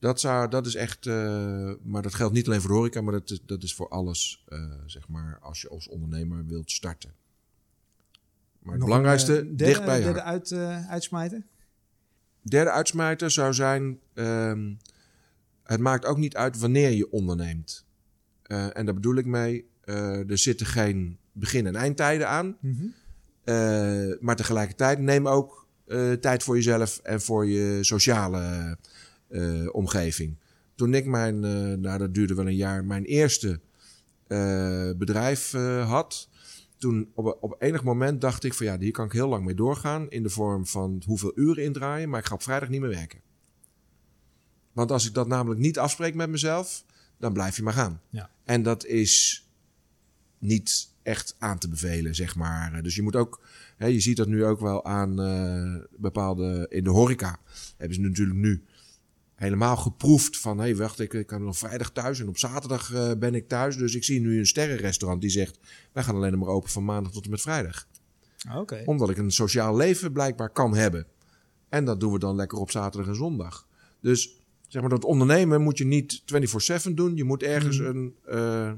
[0.00, 3.30] Dat, zou, dat is echt, eh, maar dat geldt niet alleen voor horeca, maar dat
[3.30, 7.14] is, dat is voor alles, eh, zeg maar, als je als ondernemer wilt starten.
[8.58, 10.52] Maar het Nog belangrijkste, een, eh, derde, dicht bij derde uit,
[10.88, 11.46] uitsmijten?
[12.42, 14.72] Derde uitsmijter zou zijn: ehm,
[15.62, 17.86] het maakt ook niet uit wanneer je onderneemt.
[18.42, 22.56] En daar bedoel ik mee: er zitten geen begin- en eindtijden aan.
[23.44, 25.66] Eh, maar tegelijkertijd neem ook
[26.20, 28.76] tijd voor jezelf en voor je sociale
[29.72, 30.36] omgeving.
[30.74, 33.60] Toen ik mijn, eh, nou dat duurde wel een jaar, mijn eerste
[34.26, 36.28] eh, bedrijf eh, had.
[36.78, 39.54] Toen op, op enig moment dacht ik van ja, hier kan ik heel lang mee
[39.54, 40.10] doorgaan.
[40.10, 43.20] In de vorm van hoeveel uren indraaien, maar ik ga op vrijdag niet meer werken.
[44.72, 46.84] Want als ik dat namelijk niet afspreek met mezelf,
[47.18, 48.00] dan blijf je maar gaan.
[48.08, 48.30] Ja.
[48.44, 49.46] En dat is
[50.38, 52.82] niet echt aan te bevelen, zeg maar.
[52.82, 53.40] Dus je moet ook,
[53.76, 57.38] hè, je ziet dat nu ook wel aan eh, bepaalde, in de horeca
[57.76, 58.64] hebben ze natuurlijk nu
[59.40, 62.92] helemaal geproefd van, hé hey, wacht, ik, ik kan nog vrijdag thuis en op zaterdag
[62.92, 63.76] eh, ben ik thuis.
[63.76, 65.58] Dus ik zie nu een sterrenrestaurant die zegt,
[65.92, 67.86] wij gaan alleen maar open van maandag tot en met vrijdag.
[68.56, 68.82] Oké.
[68.86, 71.06] Omdat ik een sociaal leven blijkbaar kan hebben.
[71.68, 73.66] En dat doen we dan lekker op zaterdag en zondag.
[74.00, 74.30] Dus
[74.68, 77.16] zeg maar, dat ondernemen moet je niet 24-7 doen.
[77.16, 77.88] Je moet ergens Mhm.
[77.88, 78.72] een, eh,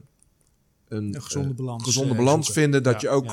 [0.89, 2.63] een, Een gezonde eh, balans, gezonde balans zoeken.
[2.63, 2.83] vinden.
[2.83, 3.25] Dat Ja, je ook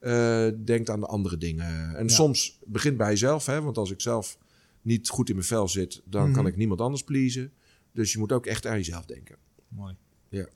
[0.00, 0.50] ja.
[0.64, 1.96] denkt aan de andere dingen.
[1.96, 3.46] En soms begint bij jezelf.
[3.46, 4.38] Hè, want als ik zelf
[4.82, 6.46] niet goed in mijn vel zit, dan kan Mhm.
[6.52, 7.52] ik niemand anders pleasen.
[7.92, 9.36] Dus je moet ook echt aan jezelf denken.
[9.68, 9.96] Mooi.
[10.28, 10.46] Ja.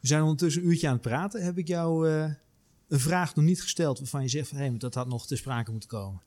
[0.00, 1.44] We zijn ondertussen een uurtje aan het praten.
[1.44, 2.30] Heb ik jou eh,
[2.88, 5.70] een vraag nog niet gesteld waarvan je zegt hé, maar dat had nog ter sprake
[5.70, 6.20] moeten komen?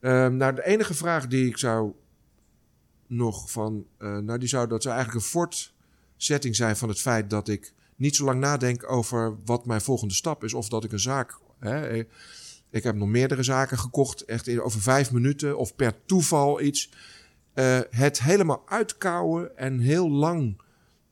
[0.00, 1.92] Ehm, nou, de enige vraag die ik zou
[3.06, 3.86] nog van.
[3.98, 7.72] eh, nou, die zou, dat zou eigenlijk een fortzetting zijn van het feit dat ik
[7.96, 10.54] niet zo lang nadenk over wat mijn volgende stap is.
[10.54, 11.38] Of dat ik een zaak.
[11.58, 12.02] Hè,
[12.70, 16.90] ik heb nog meerdere zaken gekocht, echt over vijf minuten of per toeval iets.
[17.54, 20.60] Eh, het helemaal uitkouwen en heel lang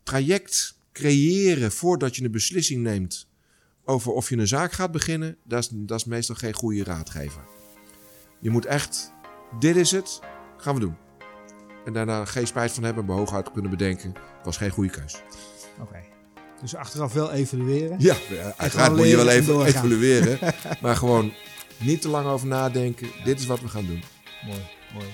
[0.03, 3.29] traject creëren voordat je een beslissing neemt
[3.89, 7.43] over of je een zaak gaat beginnen, dat is, dat is meestal geen goede raadgever.
[8.41, 9.13] Je moet echt,
[9.59, 10.21] dit is het,
[10.57, 10.97] gaan we doen.
[11.85, 14.13] En daarna geen spijt van hebben, maar hooguit kunnen bedenken,
[14.45, 15.23] was geen goede keus.
[15.81, 16.18] Oké.
[16.61, 17.97] Dus achteraf wel evalueren.
[17.99, 18.17] Ja,
[18.57, 19.75] uiteraard moet je wel en even doorgaan.
[19.75, 20.39] evalueren,
[20.83, 21.33] maar gewoon
[21.77, 23.09] niet te lang over nadenken.
[23.25, 24.03] Dit is wat we gaan doen.
[24.47, 25.07] Mooi, mooi.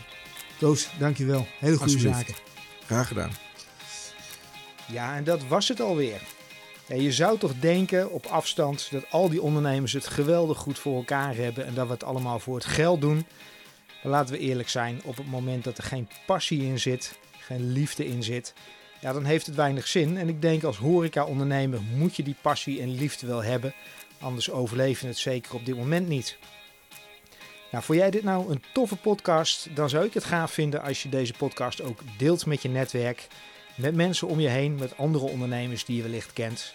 [0.58, 1.46] Koos, dankjewel.
[1.58, 2.34] Hele goede zaken.
[2.86, 3.30] Graag gedaan.
[4.86, 6.20] Ja, en dat was het alweer.
[6.86, 10.96] Ja, je zou toch denken op afstand dat al die ondernemers het geweldig goed voor
[10.96, 13.26] elkaar hebben en dat we het allemaal voor het geld doen.
[14.02, 17.72] Maar laten we eerlijk zijn, op het moment dat er geen passie in zit, geen
[17.72, 18.54] liefde in zit,
[19.04, 20.16] ja, dan heeft het weinig zin.
[20.16, 23.74] En ik denk als horeca-ondernemer moet je die passie en liefde wel hebben,
[24.20, 26.36] anders overleef je het zeker op dit moment niet.
[27.70, 29.68] Nou, vond jij dit nou een toffe podcast?
[29.74, 33.26] Dan zou ik het gaaf vinden als je deze podcast ook deelt met je netwerk
[33.74, 36.72] met mensen om je heen, met andere ondernemers die je wellicht kent.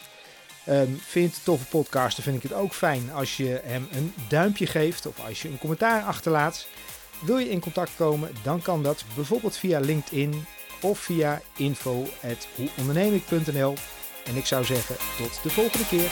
[0.65, 3.61] Ehm, vind je het een toffe podcast, dan vind ik het ook fijn als je
[3.63, 6.67] hem een duimpje geeft of als je een commentaar achterlaat.
[7.21, 10.45] Wil je in contact komen, dan kan dat bijvoorbeeld via LinkedIn
[10.82, 13.73] of via info.hoeondernemik.nl.
[14.25, 16.11] En ik zou zeggen, tot de volgende keer.